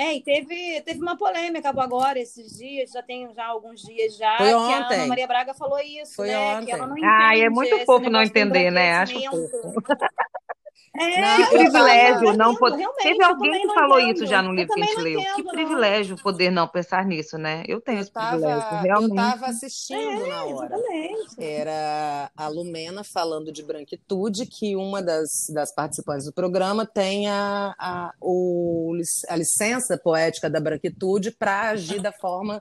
[0.00, 4.38] É, e teve, teve uma polêmica agora, esses dias, já tem já alguns dias já,
[4.38, 4.94] Foi que ontem.
[4.94, 6.38] a Ana Maria Braga falou isso, Foi né?
[6.38, 6.64] Ontem.
[6.64, 8.94] Que ela não ah, é muito fofo não entender, né?
[8.94, 9.74] Acho fofo.
[10.92, 12.88] É, não, que privilégio não poder.
[12.98, 14.16] Teve alguém que falou entendo.
[14.16, 15.20] isso já no livro que a gente leu.
[15.20, 16.22] Entendo, que privilégio não.
[16.22, 17.62] poder não pensar nisso, né?
[17.68, 19.10] Eu tenho eu esse tava, privilégio, realmente.
[19.10, 20.74] Eu estava assistindo é, na hora.
[20.74, 21.34] Exatamente.
[21.38, 27.72] Era a Lumena falando de branquitude, que uma das, das participantes do programa tem a,
[27.78, 28.92] a, o,
[29.28, 32.60] a licença poética da branquitude para agir da forma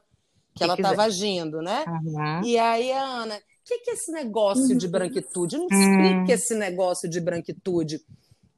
[0.54, 1.84] que, que ela estava agindo, né?
[1.88, 2.44] Uhum.
[2.44, 3.40] E aí a Ana,
[3.70, 4.92] que, que é esse negócio de uhum.
[4.92, 5.58] branquitude?
[5.58, 6.26] Não explica hum.
[6.28, 8.02] esse negócio de branquitude.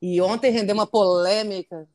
[0.02, 1.88] E ontem rendeu uma polêmica.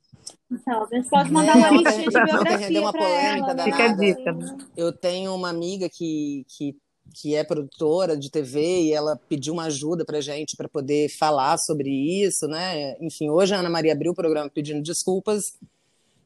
[0.50, 3.92] Então, a gente pode mandar uma lista de biografia rendeu uma polêmica ela, Fica a
[3.94, 4.32] dica.
[4.32, 4.58] Né?
[4.76, 6.76] Eu tenho uma amiga que, que,
[7.14, 11.58] que é produtora de TV e ela pediu uma ajuda para gente para poder falar
[11.58, 12.96] sobre isso, né?
[13.00, 15.58] Enfim, hoje a Ana Maria abriu o programa pedindo desculpas.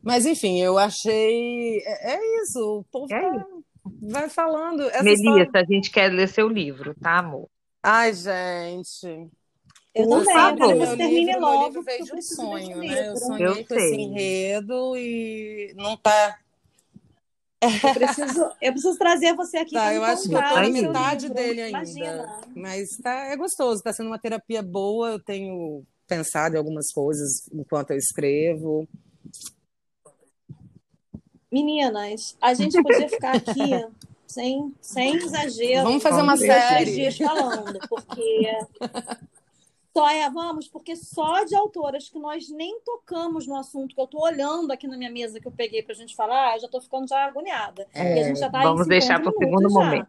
[0.02, 1.78] Mas, enfim, eu achei.
[1.78, 3.44] É, é isso, o povo é vai,
[4.00, 4.82] vai falando.
[4.82, 5.60] Essa Melissa, história...
[5.60, 7.48] a gente quer ler seu livro, tá, amor?
[7.82, 9.28] Ai, gente.
[9.94, 11.58] Eu quero que você termine livro, logo.
[11.58, 13.08] Meu livro veio de um sonho, né?
[13.08, 16.38] Eu sonhei eu com esse enredo e não tá.
[17.60, 19.74] Eu preciso, eu preciso trazer você aqui.
[19.74, 21.34] Tá, eu acho que eu tô na metade livro.
[21.34, 21.78] dele ainda.
[21.78, 22.40] Imagina.
[22.54, 25.10] Mas tá, é gostoso, tá sendo uma terapia boa.
[25.10, 28.88] Eu tenho pensado em algumas coisas enquanto eu escrevo.
[31.50, 33.86] Meninas, a gente podia ficar aqui
[34.26, 35.84] sem, sem exagero.
[35.84, 36.92] Vamos fazer uma série.
[36.92, 38.52] dias falando, porque
[39.92, 44.04] só é, vamos, porque só de autoras que nós nem tocamos no assunto, que eu
[44.04, 46.66] estou olhando aqui na minha mesa que eu peguei para a gente falar, eu já
[46.66, 47.86] estou ficando já agoniada.
[47.92, 49.78] É, já tá vamos deixar para o segundo já.
[49.78, 50.08] momento.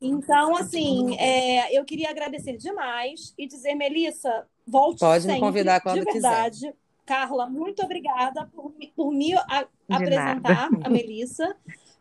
[0.00, 5.80] Então, assim, é, eu queria agradecer demais e dizer, Melissa, volte Pode sempre, me convidar
[5.80, 6.56] quando de verdade.
[6.56, 6.74] quiser.
[7.04, 9.34] Carla, muito obrigada por, por me
[9.96, 10.86] apresentar nada.
[10.86, 11.54] a Melissa.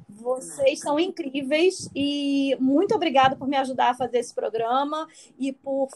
[0.07, 5.89] Vocês são incríveis e muito obrigada por me ajudar a fazer esse programa e por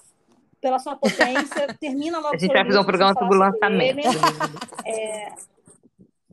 [0.62, 1.74] pela sua potência.
[1.80, 2.36] Termina logo.
[2.36, 4.00] A gente vai fazer um programa sobre o lançamento.
[4.86, 5.32] É,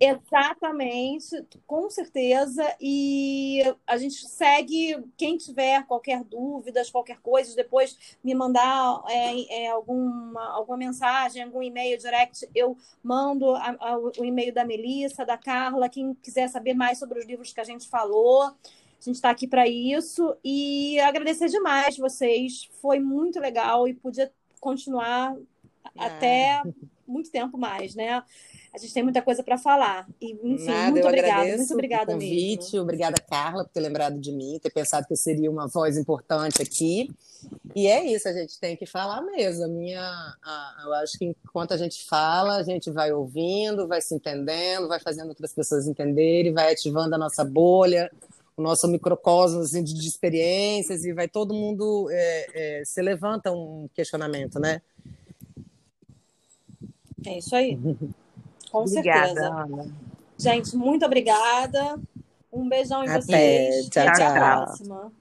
[0.02, 2.74] Exatamente, com certeza.
[2.80, 4.96] E a gente segue.
[5.14, 11.62] Quem tiver qualquer dúvida, qualquer coisa, depois me mandar é, é, alguma, alguma mensagem, algum
[11.62, 15.90] e-mail direct, eu mando a, a, o e-mail da Melissa, da Carla.
[15.90, 18.54] Quem quiser saber mais sobre os livros que a gente falou, a
[19.00, 20.34] gente está aqui para isso.
[20.42, 22.70] E agradecer demais vocês.
[22.80, 25.36] Foi muito legal e podia continuar
[25.94, 26.04] é.
[26.06, 26.62] até
[27.06, 28.22] muito tempo mais, né?
[28.72, 30.08] A gente tem muita coisa para falar.
[30.20, 32.82] E, enfim, Nada, muito obrigada, muito obrigada convite, mesmo.
[32.82, 36.62] Obrigada, Carla, por ter lembrado de mim, ter pensado que eu seria uma voz importante
[36.62, 37.10] aqui.
[37.74, 39.64] E é isso, a gente tem que falar mesmo.
[39.64, 44.00] A minha, a, eu acho que enquanto a gente fala, a gente vai ouvindo, vai
[44.00, 48.08] se entendendo, vai fazendo outras pessoas entenderem, vai ativando a nossa bolha,
[48.56, 53.50] o nosso microcosmos assim, de, de experiências, e vai todo mundo é, é, se levanta
[53.50, 54.80] um questionamento, né?
[57.26, 57.76] É isso aí.
[58.70, 59.48] Com obrigada, certeza.
[59.48, 59.94] Ana.
[60.38, 62.00] Gente, muito obrigada.
[62.52, 63.20] Um beijão em Até.
[63.20, 63.88] vocês.
[63.88, 64.28] Tchau, Até tchau.
[64.28, 65.12] a próxima.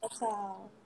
[0.00, 0.79] Tchau, tchau.